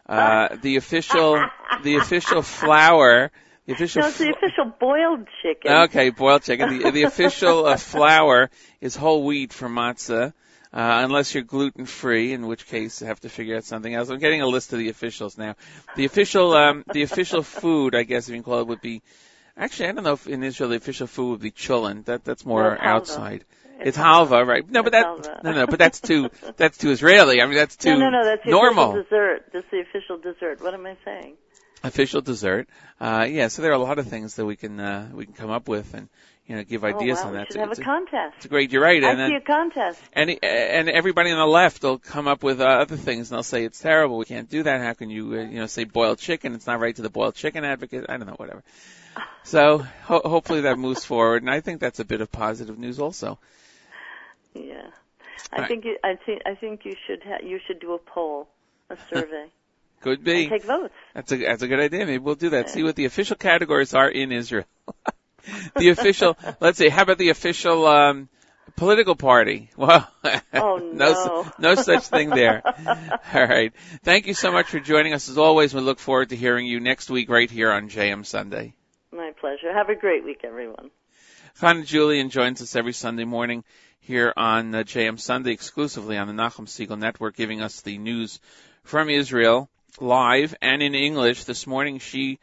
[0.07, 1.43] uh, the official
[1.83, 3.31] the official flower,
[3.67, 5.73] the official No, it's the official boiled chicken.
[5.73, 6.79] Okay, boiled chicken.
[6.79, 8.51] The, the official uh, flour
[8.81, 10.33] is whole wheat for matzah,
[10.73, 14.11] uh, unless you're gluten free, in which case I have to figure out something else.
[14.11, 15.55] I'm getting a list of the officials now.
[15.97, 19.03] The official, um, the official food, I guess, if you can call it, would be.
[19.57, 22.05] Actually, I don't know if in Israel the official food would be chulin.
[22.07, 23.45] That that's more No, outside.
[23.79, 24.69] It's It's halva, right?
[24.69, 25.45] No, but that halva.
[25.45, 27.41] no, no, but that's too that's too Israeli.
[27.41, 28.91] I mean, that's too no, no, no, that's the normal.
[28.91, 29.45] official dessert.
[29.53, 30.61] That's the official dessert.
[30.61, 31.37] What am I saying?
[31.85, 32.69] Official dessert.
[33.01, 35.35] Uh, yeah, so there are a lot of things that we can uh, we can
[35.35, 36.09] come up with and
[36.47, 37.47] you know give ideas oh, wow, on we that.
[37.49, 38.35] should have it's, a contest.
[38.39, 38.73] it's great.
[38.73, 39.03] You're right.
[39.03, 40.01] And I then, see a contest.
[40.13, 43.43] and and everybody on the left will come up with uh, other things and they'll
[43.43, 44.19] say it's terrible.
[44.19, 44.81] We can't do that.
[44.81, 46.55] How can you uh, you know say boiled chicken?
[46.55, 48.07] It's not right to the boiled chicken advocate.
[48.09, 48.63] I don't know, whatever.
[49.45, 52.99] So ho- hopefully that moves forward, and I think that's a bit of positive news
[52.99, 53.39] also.
[54.55, 54.87] Yeah,
[55.53, 58.49] I think you, I think I think you should ha- you should do a poll,
[58.91, 59.47] a survey,
[60.01, 60.43] Could be.
[60.43, 60.93] and take votes.
[61.15, 62.01] That's a that's a good idea.
[62.07, 62.69] Maybe we'll do that.
[62.71, 64.67] See what the official categories are in Israel.
[65.77, 66.37] the official.
[66.61, 66.89] Let's see.
[66.89, 68.29] How about the official um,
[68.77, 69.71] political party?
[69.77, 70.07] Well,
[70.53, 71.53] Oh, no, no.
[71.59, 72.63] no such thing there.
[73.33, 73.73] All right.
[74.03, 75.29] Thank you so much for joining us.
[75.31, 78.75] As always, we look forward to hearing you next week right here on JM Sunday.
[79.13, 79.73] My pleasure.
[79.73, 80.91] Have a great week, everyone.
[81.61, 83.65] Hana Julian joins us every Sunday morning
[84.01, 88.41] here on uh, JM Sunday exclusively on the Nachum Segal Network, giving us the news
[88.83, 91.45] from Israel live and in English.
[91.45, 92.39] This morning she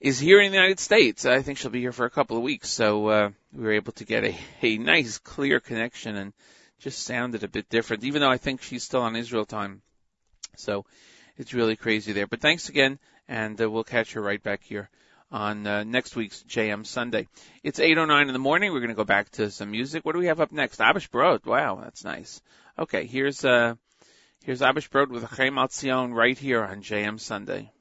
[0.00, 1.26] is here in the United States.
[1.26, 3.92] I think she'll be here for a couple of weeks, so uh, we were able
[3.92, 6.32] to get a, a nice, clear connection and
[6.78, 9.82] just sounded a bit different, even though I think she's still on Israel time.
[10.56, 10.84] So
[11.36, 12.26] it's really crazy there.
[12.26, 12.98] But thanks again,
[13.28, 14.88] and uh, we'll catch her right back here
[15.32, 17.28] on uh, next week's JM Sunday.
[17.62, 18.72] It's 8.09 in the morning.
[18.72, 20.04] We're going to go back to some music.
[20.04, 20.80] What do we have up next?
[20.80, 21.44] Abish Brod.
[21.44, 22.40] Wow, that's nice.
[22.78, 23.74] Okay, here's, uh,
[24.44, 27.72] here's Abish Brod with Chaim Al right here on JM Sunday.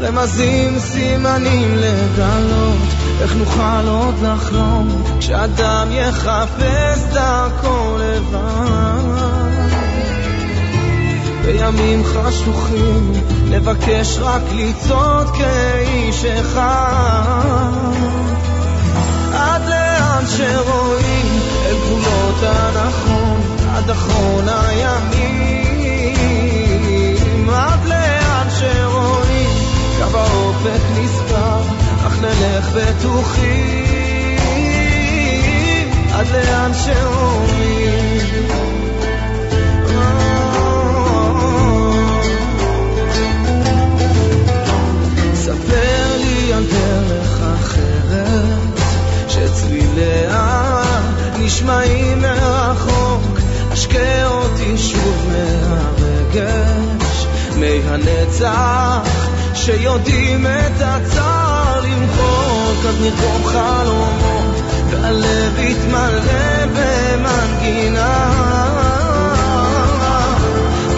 [0.00, 2.78] רמזים, סימנים לגלות,
[3.20, 9.56] איך נוכל עוד לחלום, כשאדם יחפש דרכו לבד.
[11.44, 13.12] בימים חשוכים,
[13.50, 17.70] נבקש רק לצעוד כאיש אחד.
[19.34, 23.40] עד לאן שרואים, אל גבולות הנכון,
[23.74, 25.75] עד אחרון הימים.
[30.66, 31.60] האופק נסתר,
[32.06, 34.36] אך נלך בטוחים
[36.12, 38.46] עד לאן שאומרים.
[45.34, 48.80] ספר לי על דרך אחרת,
[49.28, 50.82] שצליליה
[51.38, 53.38] נשמעים מרחוק,
[53.70, 57.26] השקה אותי שוב מהרגש,
[57.56, 59.26] מי הנצח
[59.66, 68.32] שיודעים את הצער למחוק, אז נרקום חלומות, והלב יתמלא במנגינה.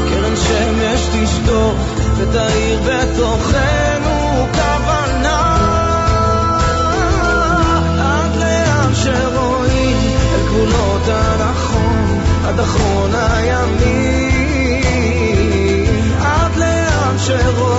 [0.08, 1.74] קרן שמש תשטוף
[2.16, 5.42] ותאיר בתוכנו כוונה.
[8.00, 14.28] עד לאן שרואים אל גבולות הנכון, עד אחרון הימים.
[16.20, 17.77] עד לאן שרואים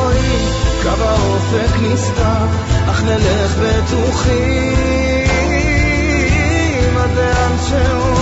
[0.95, 2.45] קו האופק נסתר,
[2.89, 4.77] אך נלך בטוחים
[6.97, 8.18] עד לאן שאומרים.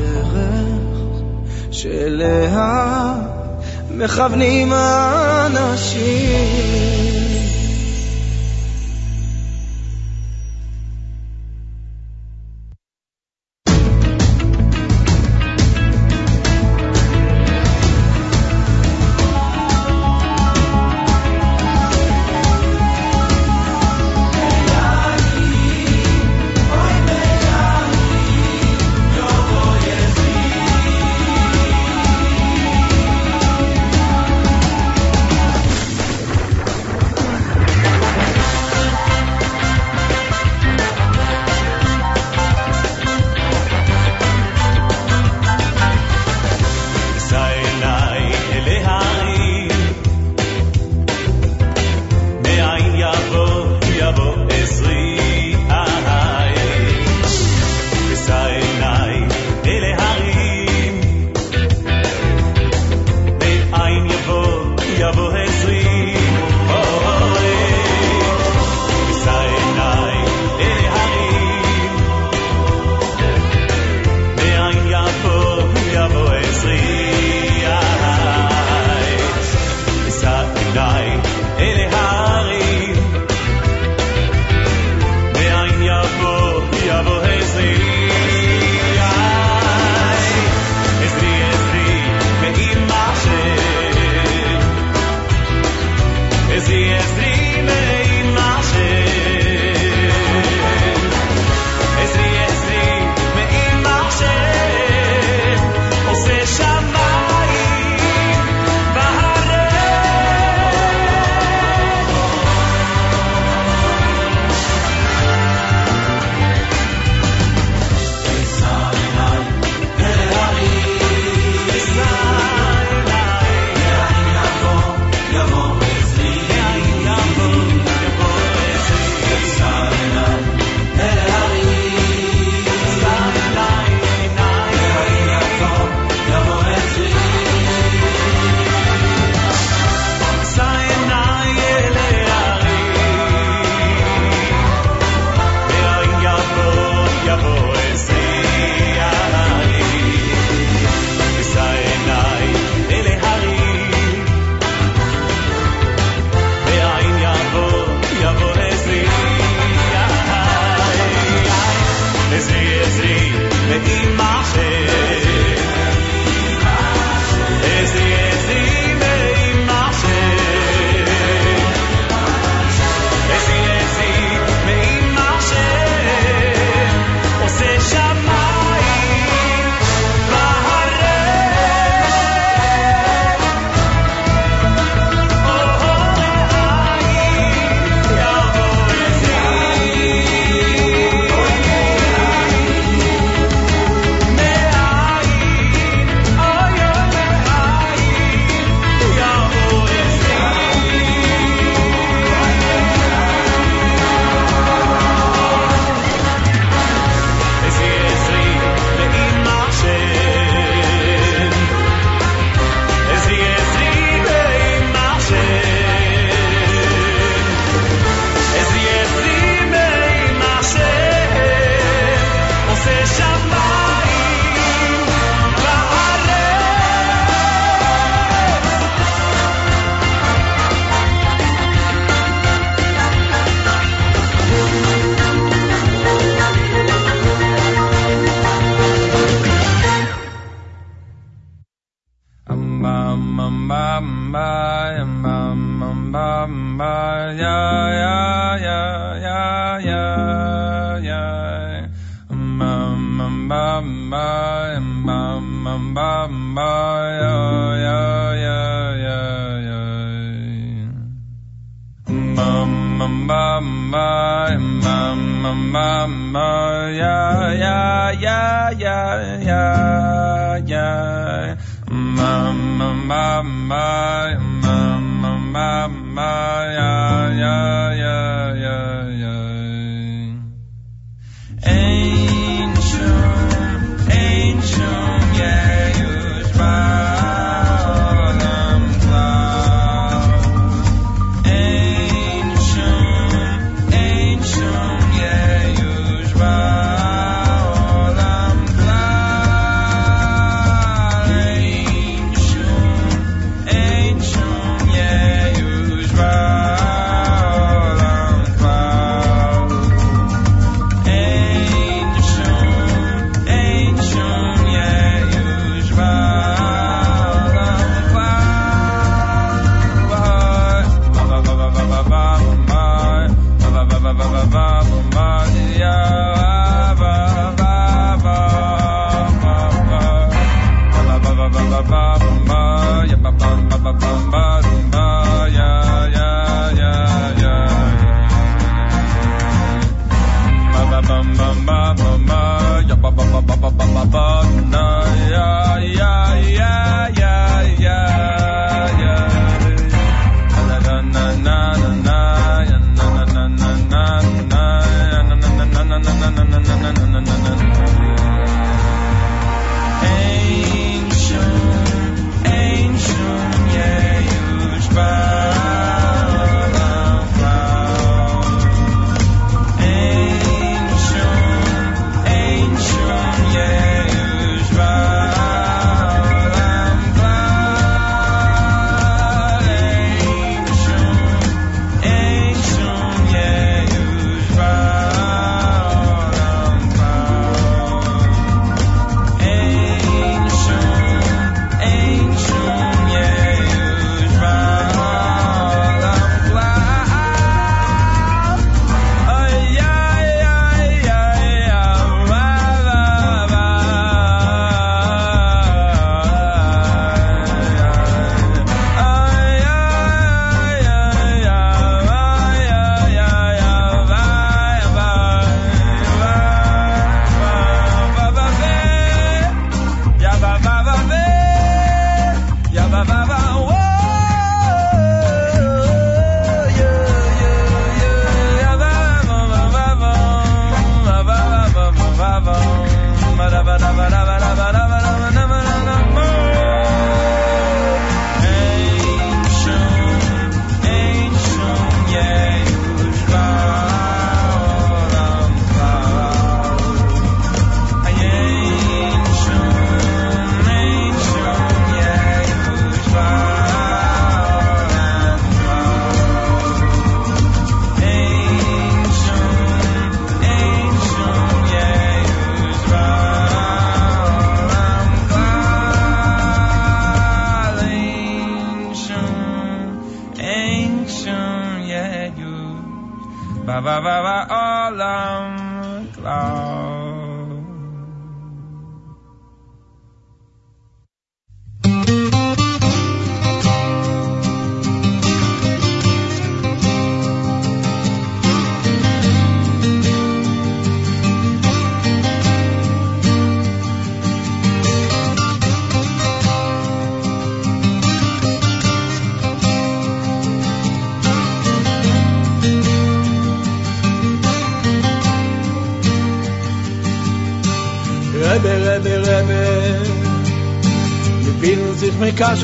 [0.00, 1.22] הדרך
[1.70, 3.14] שאליה
[3.90, 6.10] מכוונים האנשים.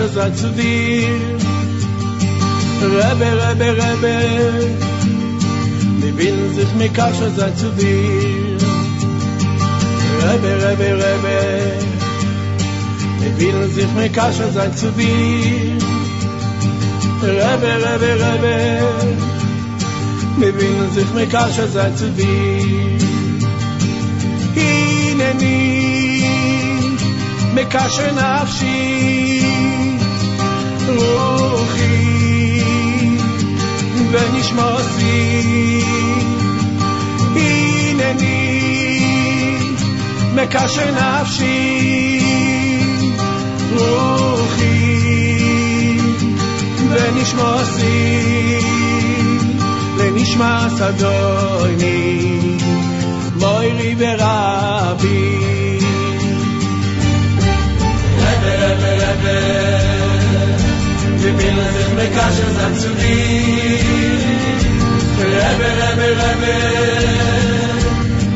[0.06, 1.08] Kasche sein zu dir.
[2.98, 4.16] Rebbe, Rebbe, Rebbe,
[6.02, 8.58] wir binden sich mit Kasche sein zu dir.
[10.28, 11.38] Rebbe, Rebbe, Rebbe,
[13.22, 15.42] wir binden sich mit Kasche sein zu dir.
[24.56, 26.24] הנני
[27.54, 29.45] מקשר נפשי
[30.88, 32.64] רוחי
[34.12, 35.82] ונשמתי
[37.36, 38.60] הנני
[40.36, 42.20] מקשר נפשי
[43.76, 45.02] רוחי
[46.90, 48.60] ונשמתי
[49.98, 52.32] לנשמת אדוני
[53.42, 55.22] moiri berabi
[58.24, 59.85] Rebbe, Rebbe, Rebbe
[61.27, 63.81] Wir bilden sich mit Kasher sein zu dir
[65.19, 66.55] Rebbe, Rebbe, Rebbe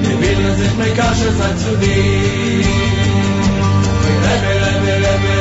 [0.03, 2.65] Wir bilden sich mit Kasher sein zu dir
[4.27, 5.37] Rebbe, Rebbe, Rebbe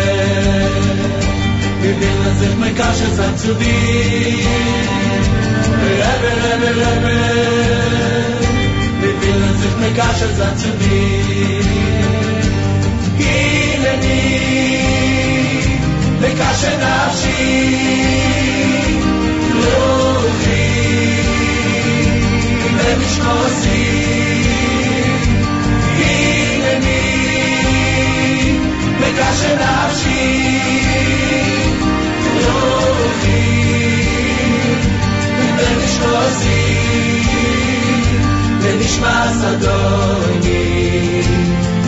[1.82, 4.46] Wir bilden sich mit Kasher sein zu dir
[5.98, 7.50] Rebbe, Rebbe, Rebbe
[9.02, 11.64] wir willen sich mit Kasche sein zu dir.
[13.18, 14.79] Hineni, mit
[16.41, 17.43] Kasche nafshi,
[19.63, 20.65] Ruchi,
[22.77, 23.85] ונשמוסי.
[25.99, 27.03] Hineni,
[29.01, 30.23] mit Kasche nafshi,
[32.45, 33.43] Ruchi,
[35.59, 36.65] ונשמוסי.
[38.61, 41.23] ונשמע סדוני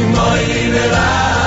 [0.09, 1.40] מוי ורבי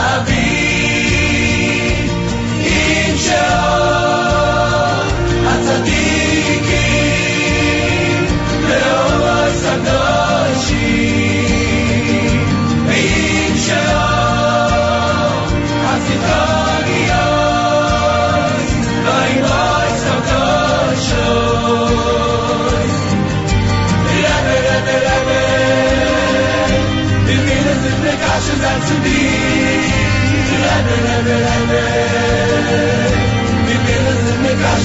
[31.04, 33.03] Rebbe, Rebbe,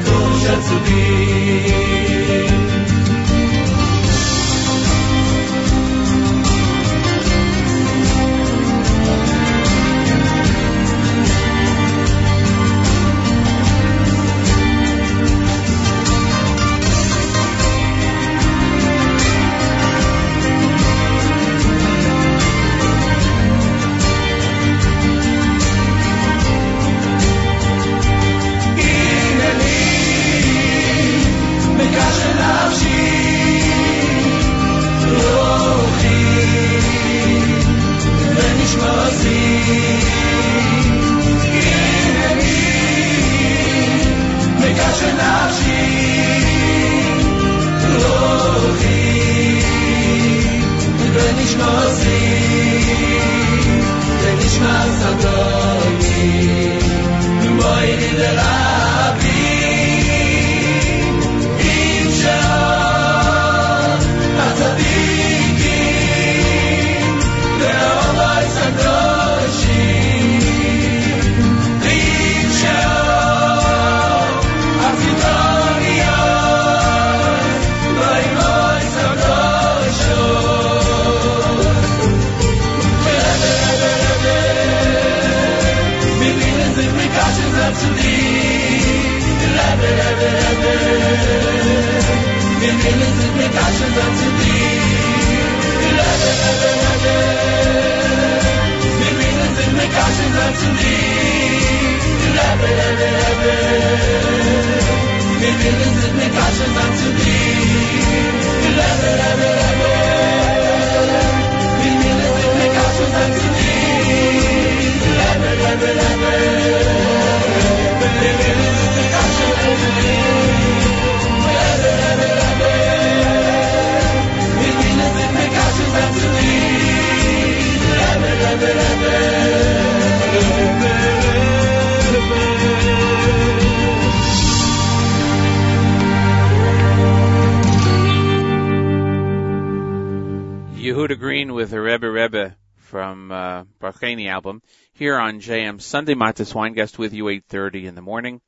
[141.64, 144.62] with a Rebbe Rebbe from uh, album
[144.92, 146.14] here on JM Sunday.
[146.14, 148.42] Matis Weingast with you 8:30 in the morning.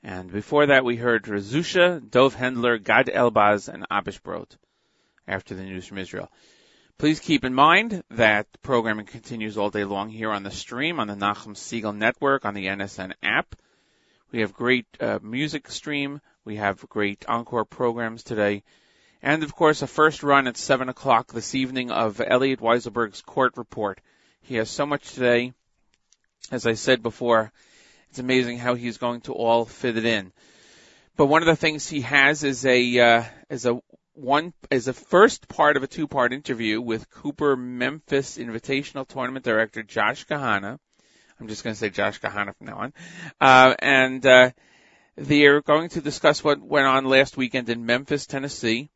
[0.00, 4.56] And before that, we heard Razusha, Dov Hendler, Gad Elbaz, and Abish Brot
[5.26, 6.30] after the news from Israel.
[6.98, 11.08] Please keep in mind that programming continues all day long here on the stream on
[11.08, 13.56] the Nachum Segal Network on the NSN app.
[14.30, 16.20] We have great uh, music stream.
[16.44, 18.62] We have great encore programs today.
[19.24, 23.56] And of course, a first run at 7 o'clock this evening of Elliot Weiselberg's court
[23.56, 24.02] report.
[24.42, 25.54] He has so much today.
[26.52, 27.50] As I said before,
[28.10, 30.30] it's amazing how he's going to all fit it in.
[31.16, 33.80] But one of the things he has is a, uh, is a
[34.12, 39.46] one, is a first part of a two part interview with Cooper Memphis Invitational Tournament
[39.46, 40.78] Director Josh Kahana
[41.40, 42.92] I'm just going to say Josh Kahana from now on.
[43.40, 44.50] Uh, and uh,
[45.16, 48.90] they're going to discuss what went on last weekend in Memphis, Tennessee.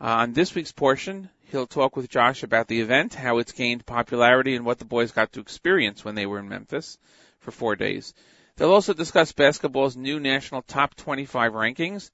[0.00, 3.84] Uh, on this week's portion, he'll talk with Josh about the event, how it's gained
[3.84, 6.98] popularity, and what the boys got to experience when they were in Memphis
[7.40, 8.14] for four days.
[8.56, 12.12] They'll also discuss basketball's new national top 25 rankings,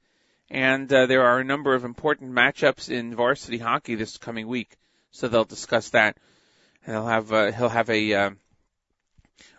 [0.48, 4.76] and uh, there are a number of important matchups in varsity hockey this coming week,
[5.10, 6.16] so they'll discuss that.
[6.86, 8.30] And he'll have uh, he'll have a uh,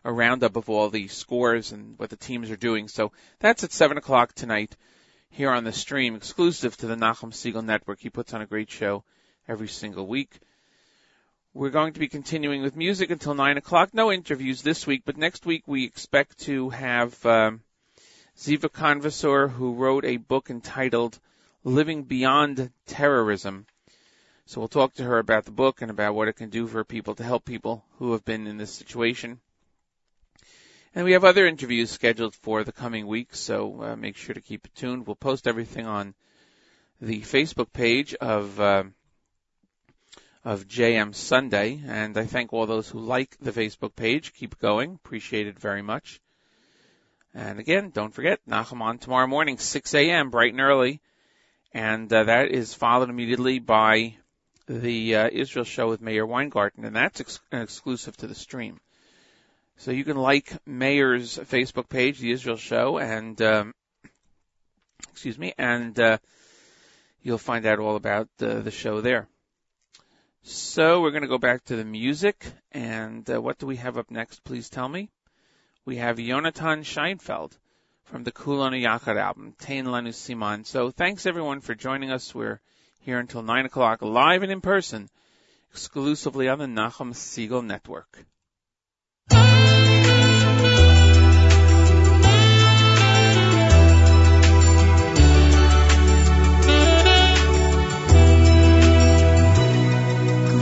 [0.04, 2.88] a roundup of all the scores and what the teams are doing.
[2.88, 4.76] So that's at 7 o'clock tonight
[5.36, 8.00] here on the stream, exclusive to the Nachum Segal Network.
[8.00, 9.04] He puts on a great show
[9.50, 10.40] every single week.
[11.54, 13.94] We're going to be continuing with music until 9 o'clock.
[13.94, 17.62] No interviews this week, but next week we expect to have um,
[18.38, 21.20] Ziva Conversor, who wrote a book entitled
[21.66, 23.66] Living Beyond Terrorism.
[24.46, 26.86] So we'll talk to her about the book and about what it can do for
[26.86, 29.42] people to help people who have been in this situation.
[30.96, 34.40] And we have other interviews scheduled for the coming weeks, so uh, make sure to
[34.40, 35.06] keep it tuned.
[35.06, 36.14] We'll post everything on
[37.02, 38.86] the Facebook page of uh,
[40.46, 44.34] of JM Sunday, and I thank all those who like the Facebook page.
[44.36, 46.22] Keep going, appreciate it very much.
[47.34, 51.02] And again, don't forget Nachum on tomorrow morning, 6 a.m., bright and early,
[51.74, 54.16] and uh, that is followed immediately by
[54.68, 58.80] the uh, Israel show with Meir Weingarten, and that's ex- exclusive to the stream.
[59.78, 63.74] So you can like Meir's Facebook page, The Israel Show, and um,
[65.12, 66.18] excuse me, and uh,
[67.22, 69.28] you'll find out all about the, the show there.
[70.44, 73.98] So we're going to go back to the music, and uh, what do we have
[73.98, 74.44] up next?
[74.44, 75.10] Please tell me.
[75.86, 77.58] We have Yonatan Scheinfeld
[78.06, 80.66] from the Kulon Yachad album, Tain Lanu Siman.
[80.66, 82.34] So thanks everyone for joining us.
[82.34, 82.62] We're
[83.02, 85.10] here until 9 o'clock, live and in person,
[85.72, 88.26] exclusively on the Nachum Segal Network.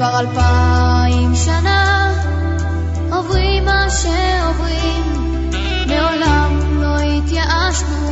[0.03, 2.11] כבר אלפיים שנה.
[3.11, 5.03] עוברים מה שעוברים,
[5.87, 8.02] מעולם לא התייאשנו,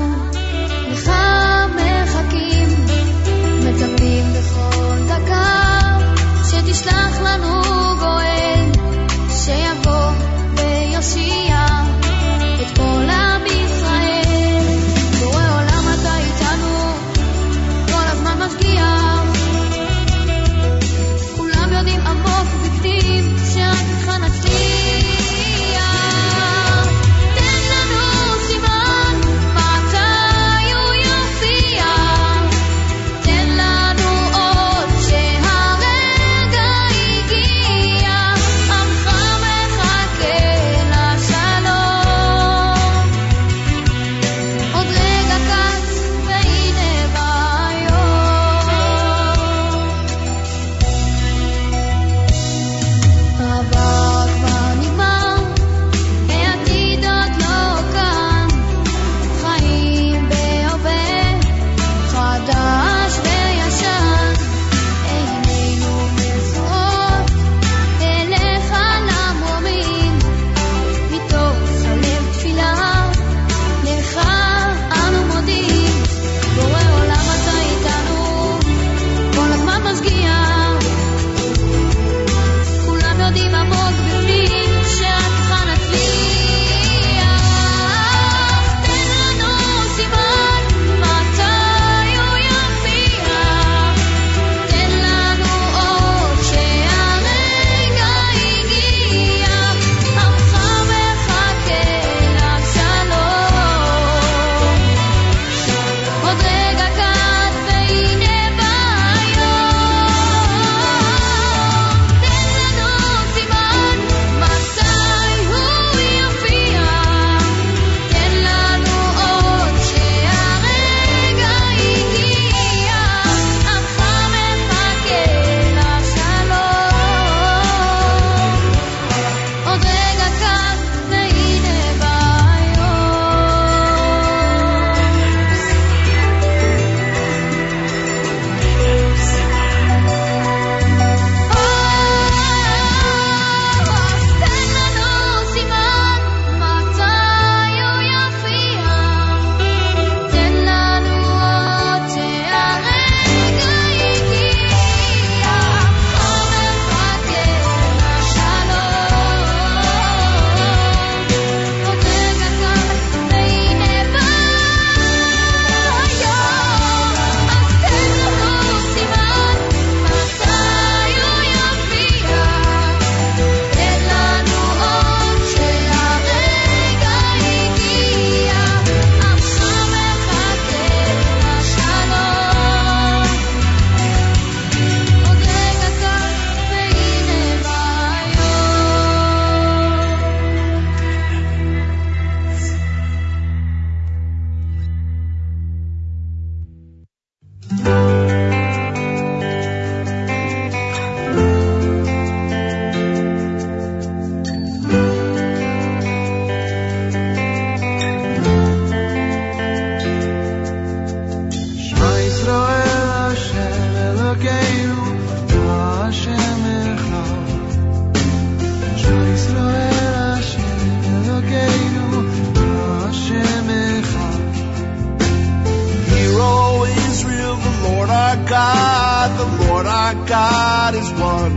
[228.52, 231.56] God, the Lord our God is one.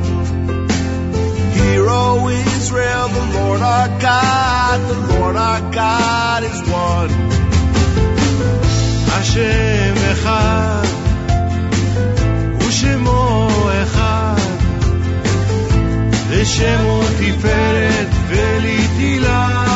[1.55, 7.11] Hear, O Israel, the Lord our God, the Lord our God is one.
[9.11, 10.87] Hashem Echad,
[12.65, 13.23] Ushemo
[13.83, 14.39] Echad,
[16.31, 19.74] Veshemo Tiferet Velitilah.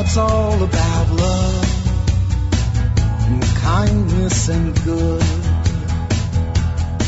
[0.00, 1.66] God's all about love
[3.26, 5.22] and kindness and good.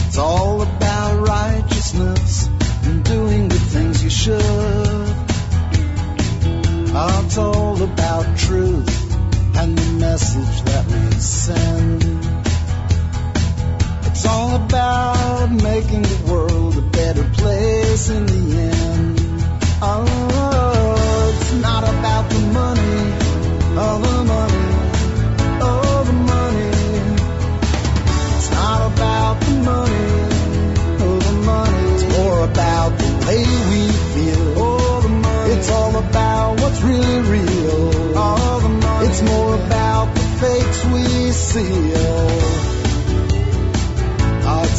[0.06, 2.50] It's all about righteousness
[2.82, 5.08] and doing the things you should.
[7.24, 12.04] It's all about truth and the message that we send.
[14.04, 19.20] It's all about making the world a better place in the end.
[19.80, 21.11] Oh
[21.52, 21.60] it's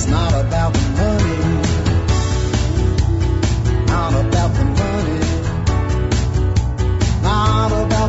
[0.07, 1.22] not about the money,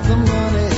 [0.06, 0.73] The money.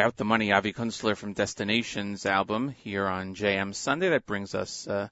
[0.00, 4.08] About the Money, Avi Kunstler from Destinations album here on JM Sunday.
[4.08, 5.08] That brings us uh,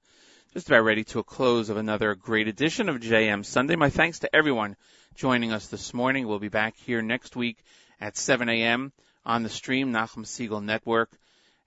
[0.55, 3.77] just about ready to a close of another great edition of JM Sunday.
[3.77, 4.77] My thanks to everyone
[5.15, 6.27] joining us this morning.
[6.27, 7.59] We'll be back here next week
[8.01, 8.95] at 7 a.m.
[9.27, 11.11] on the stream, Nachum Segal Network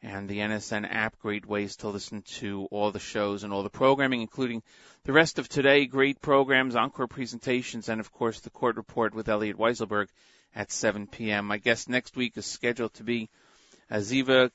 [0.01, 1.19] and the NSN app.
[1.19, 4.63] Great ways to listen to all the shows and all the programming, including
[5.03, 5.85] the rest of today.
[5.85, 10.07] Great programs, encore presentations, and of course the court report with Elliot Weiselberg
[10.55, 11.45] at 7 p.m.
[11.47, 13.29] My guest next week is scheduled to be
[13.89, 14.51] Aziva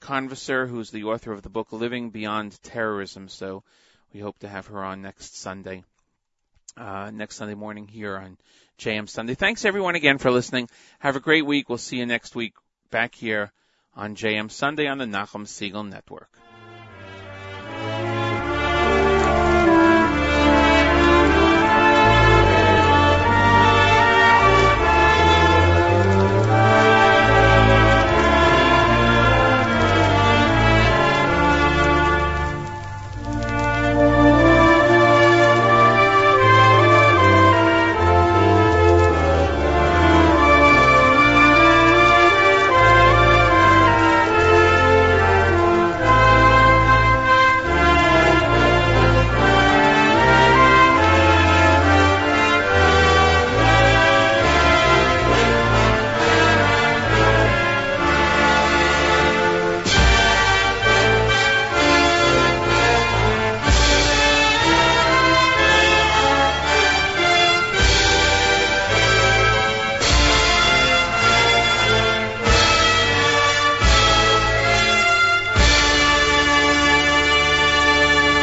[0.00, 3.28] Converser, who's the author of the book Living Beyond Terrorism.
[3.28, 3.62] So
[4.12, 5.84] we hope to have her on next Sunday,
[6.76, 8.36] uh, next Sunday morning here on
[8.78, 9.34] JM Sunday.
[9.34, 10.68] Thanks everyone again for listening.
[10.98, 11.68] Have a great week.
[11.68, 12.54] We'll see you next week
[12.90, 13.52] back here
[13.94, 16.30] on JM Sunday on the Nachum Segal Network.